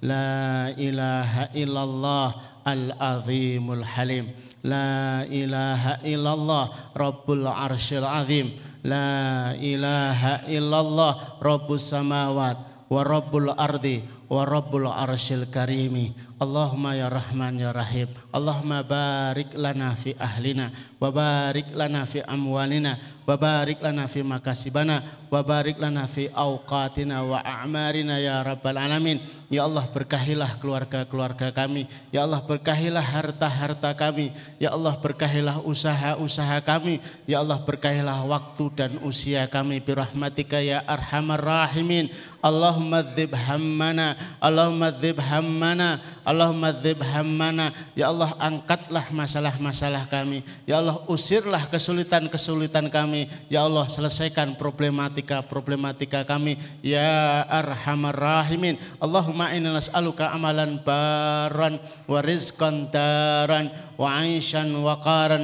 La 0.00 0.72
ilaha 0.80 1.52
illallah 1.52 2.28
al-azimul 2.64 3.84
halim. 3.84 4.32
La 4.64 5.24
ilaha 5.28 6.00
illallah 6.04 6.92
Rabbul 6.96 7.44
arshil 7.44 8.04
azim. 8.04 8.52
La 8.80 9.52
ilaha 9.60 10.48
illallah 10.48 11.40
Rabbus 11.40 11.92
samawat 11.92 12.56
wa 12.88 13.00
Rabbul 13.04 13.52
ardi 13.52 14.00
wa 14.32 14.48
Rabbul 14.48 14.88
arshil 14.88 15.44
karimi 15.52 16.16
Allahumma 16.40 16.96
ya 16.96 17.12
Rahman 17.12 17.60
ya 17.60 17.68
Rahim. 17.68 18.08
Allahumma 18.32 18.80
barik 18.80 19.52
lana 19.52 19.92
fi 19.92 20.16
ahlina 20.16 20.72
wa 20.96 21.12
barik 21.12 21.68
lana 21.76 22.08
fi 22.08 22.24
amwalina 22.24 22.96
wa 23.28 23.36
barik 23.36 23.76
lana 23.84 24.08
fi 24.08 24.24
makasibana 24.24 25.04
wa 25.28 25.44
barik 25.44 25.76
lana 25.76 26.08
fi 26.08 26.32
awqatina 26.32 27.20
wa 27.28 27.44
a'marina 27.44 28.16
ya 28.16 28.40
rabbal 28.40 28.80
alamin. 28.80 29.20
Ya 29.52 29.68
Allah 29.68 29.84
berkahilah 29.92 30.56
keluarga-keluarga 30.64 31.52
kami. 31.52 31.84
Ya 32.08 32.24
Allah 32.24 32.40
berkahilah 32.40 33.04
harta-harta 33.04 33.92
kami. 33.92 34.32
Ya 34.56 34.72
Allah 34.72 34.96
berkahilah 34.96 35.60
usaha-usaha 35.60 36.64
kami. 36.64 37.04
Ya 37.28 37.44
Allah 37.44 37.60
berkahilah 37.60 38.24
waktu 38.24 38.64
dan 38.72 38.96
usia 39.04 39.44
kami 39.44 39.84
bi 39.84 39.92
rahmatika 39.92 40.56
ya 40.64 40.80
arhamar 40.88 41.44
rahimin. 41.44 42.08
Allahumma 42.40 43.04
dzib 43.04 43.36
hammana 43.36 44.16
Allahumma 44.40 44.88
dzib 44.88 45.20
hammana 45.20 46.00
Allahumma 46.30 46.70
dzib 46.70 47.02
hammana. 47.02 47.74
Ya 47.98 48.06
Allah 48.14 48.30
angkatlah 48.38 49.10
masalah-masalah 49.10 50.06
kami. 50.06 50.46
Ya 50.62 50.78
Allah 50.78 51.02
usirlah 51.10 51.66
kesulitan-kesulitan 51.66 52.86
kami. 52.86 53.26
Ya 53.50 53.66
Allah 53.66 53.90
selesaikan 53.90 54.54
problematika-problematika 54.54 56.22
kami. 56.22 56.54
Ya 56.86 57.42
arhamar 57.50 58.14
rahimin. 58.14 58.78
Allahumma 59.02 59.50
inna 59.50 59.74
nas'aluka 59.74 60.30
amalan 60.30 60.78
baran 60.86 61.82
wa 62.06 62.22
rizqan 62.22 62.86
daran 62.94 63.74
wa 63.98 64.22
aishan 64.22 64.70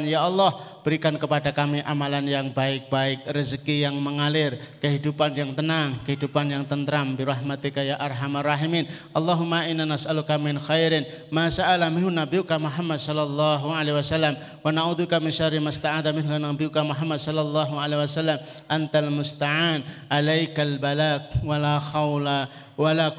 ya 0.07 0.25
Allah 0.25 0.55
Berikan 0.87 1.19
kepada 1.19 1.51
kami 1.51 1.83
amalan 1.83 2.23
yang 2.31 2.55
baik-baik, 2.55 3.27
rezeki 3.27 3.91
yang 3.91 3.99
mengalir, 3.99 4.55
kehidupan 4.79 5.35
yang 5.35 5.51
tenang, 5.51 5.99
kehidupan 6.07 6.47
yang 6.47 6.63
tentram. 6.63 7.19
Birahmatika 7.19 7.83
ya 7.83 7.99
arhamar 7.99 8.47
rahimin. 8.47 8.87
Allahumma 9.11 9.67
inna 9.67 9.83
nas'aluka 9.83 10.39
min 10.39 10.63
khairin 10.63 11.03
ma 11.27 11.51
sa'ala 11.51 11.91
minhu 11.91 12.07
nabiyuka 12.07 12.55
Muhammad 12.63 13.03
sallallahu 13.03 13.67
alaihi 13.67 13.99
wasallam 13.99 14.39
wa 14.63 14.71
na'udzubika 14.71 15.19
min 15.19 15.35
syarri 15.35 15.59
ma 15.59 15.75
sta'adha 15.75 16.15
minhu 16.15 16.31
nabiyuka 16.39 16.79
Muhammad 16.87 17.19
sallallahu 17.19 17.75
alaihi 17.83 18.07
wasallam. 18.07 18.39
Antal 18.71 19.11
musta'an, 19.11 19.83
alaikal 20.07 20.79
balak 20.79 21.35
wa 21.43 21.59
la 21.59 21.83
khawla 21.83 22.47
wala 22.77 23.11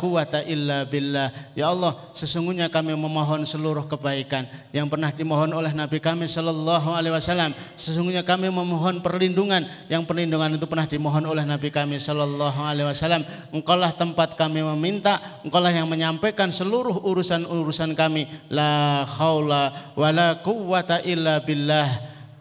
illa 0.46 0.86
billah. 0.86 1.34
Ya 1.58 1.74
Allah, 1.74 1.98
sesungguhnya 2.14 2.70
kami 2.70 2.94
memohon 2.94 3.42
seluruh 3.44 3.90
kebaikan 3.90 4.46
yang 4.70 4.86
pernah 4.86 5.10
dimohon 5.10 5.50
oleh 5.50 5.74
Nabi 5.74 5.98
kami 5.98 6.30
sallallahu 6.30 6.94
alaihi 6.94 7.18
wasallam. 7.18 7.58
Sesungguhnya 7.74 8.22
kami 8.22 8.54
memohon 8.54 9.02
perlindungan 9.02 9.66
yang 9.90 10.06
perlindungan 10.06 10.56
itu 10.56 10.70
pernah 10.70 10.86
dimohon 10.86 11.26
oleh 11.26 11.44
Nabi 11.44 11.74
kami 11.74 11.98
sallallahu 11.98 12.62
alaihi 12.62 12.86
wasallam. 12.86 13.26
Engkaulah 13.50 13.92
tempat 13.98 14.38
kami 14.38 14.62
meminta, 14.78 15.42
engkaulah 15.42 15.74
yang 15.74 15.90
menyampaikan 15.90 16.54
seluruh 16.54 17.02
urusan-urusan 17.02 17.98
kami. 17.98 18.30
La 18.54 19.04
haula 19.18 19.94
wala 19.98 20.38
illa 21.02 21.42
billah 21.42 21.90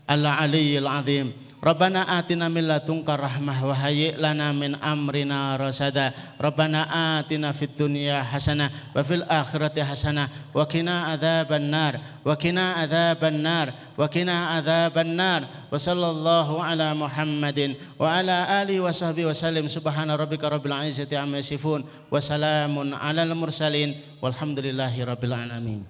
al-aliyyil 0.05 0.87
azim. 0.87 1.46
Rabbana 1.67 2.07
atina 2.07 2.47
min 2.47 2.63
ladunka 2.63 3.19
rahmah 3.19 3.59
wa 3.67 3.75
hayyi 3.75 4.15
lana 4.15 4.55
min 4.55 4.79
amrina 4.79 5.59
rasada. 5.59 6.15
Rabbana 6.39 6.87
atina 7.19 7.51
fid 7.51 7.75
dunya 7.75 8.23
hasanah 8.23 8.71
wa 8.95 9.03
fil 9.03 9.27
akhirati 9.27 9.83
hasanah 9.83 10.31
wa 10.55 10.63
qina 10.63 11.11
adzaban 11.11 11.67
nar 11.67 11.99
wa 12.23 12.39
qina 12.39 12.79
adzaban 12.79 13.43
nar 13.43 13.75
wa 13.99 14.07
qina 14.07 14.55
adzaban 14.63 15.19
nar. 15.19 15.43
Wa 15.67 15.75
sallallahu 15.75 16.63
ala 16.63 16.95
Muhammadin 16.95 17.75
wa 17.99 18.15
ala 18.15 18.63
alihi 18.63 18.79
wa 18.79 18.95
sahbihi 18.95 19.27
wa 19.27 19.35
sallim. 19.35 19.67
Subhana 19.67 20.15
rabbika 20.15 20.47
rabbil 20.47 20.71
izzati 20.87 21.19
amma 21.19 21.43
yasifun. 21.43 21.83
Wa 21.83 22.23
salamun 22.23 22.95
alal 22.95 23.35
mursalin. 23.35 23.99
Walhamdulillahi 24.23 25.03
rabbil 25.03 25.35
alamin. 25.35 25.83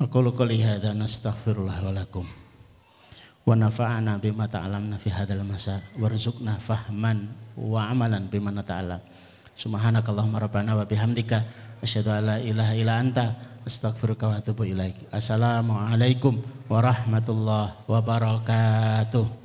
Aku 0.00 0.16
qouli 0.32 0.64
hadza 0.64 0.96
nastaghfirullah 0.96 1.76
wa 1.84 1.92
lakum 1.92 2.41
wa 3.42 3.54
nafa'ana 3.56 4.20
bima 4.20 4.46
ta'alamna 4.46 5.00
fi 5.00 5.08
hadzal 5.08 5.42
masa. 5.42 5.80
Warzuqna 5.96 6.60
fahman 6.60 7.32
wa 7.56 7.88
amalan 7.88 8.28
bima 8.28 8.52
nata'alam 8.52 9.00
subhanakallahumma 9.56 10.42
rabbana 10.42 10.76
wa 10.76 10.84
bihamdika. 10.84 11.42
Asyhadu 11.82 12.12
an 12.12 12.22
la 12.28 12.36
ilaha 12.38 12.72
illa 12.76 13.00
anta. 13.00 13.26
Astaghfiruka 13.62 14.26
wa 14.26 14.34
atubu 14.42 14.66
ilaik. 14.66 15.06
Assalamualaikum 15.14 16.42
warahmatullahi 16.66 17.78
wabarakatuh 17.86 19.38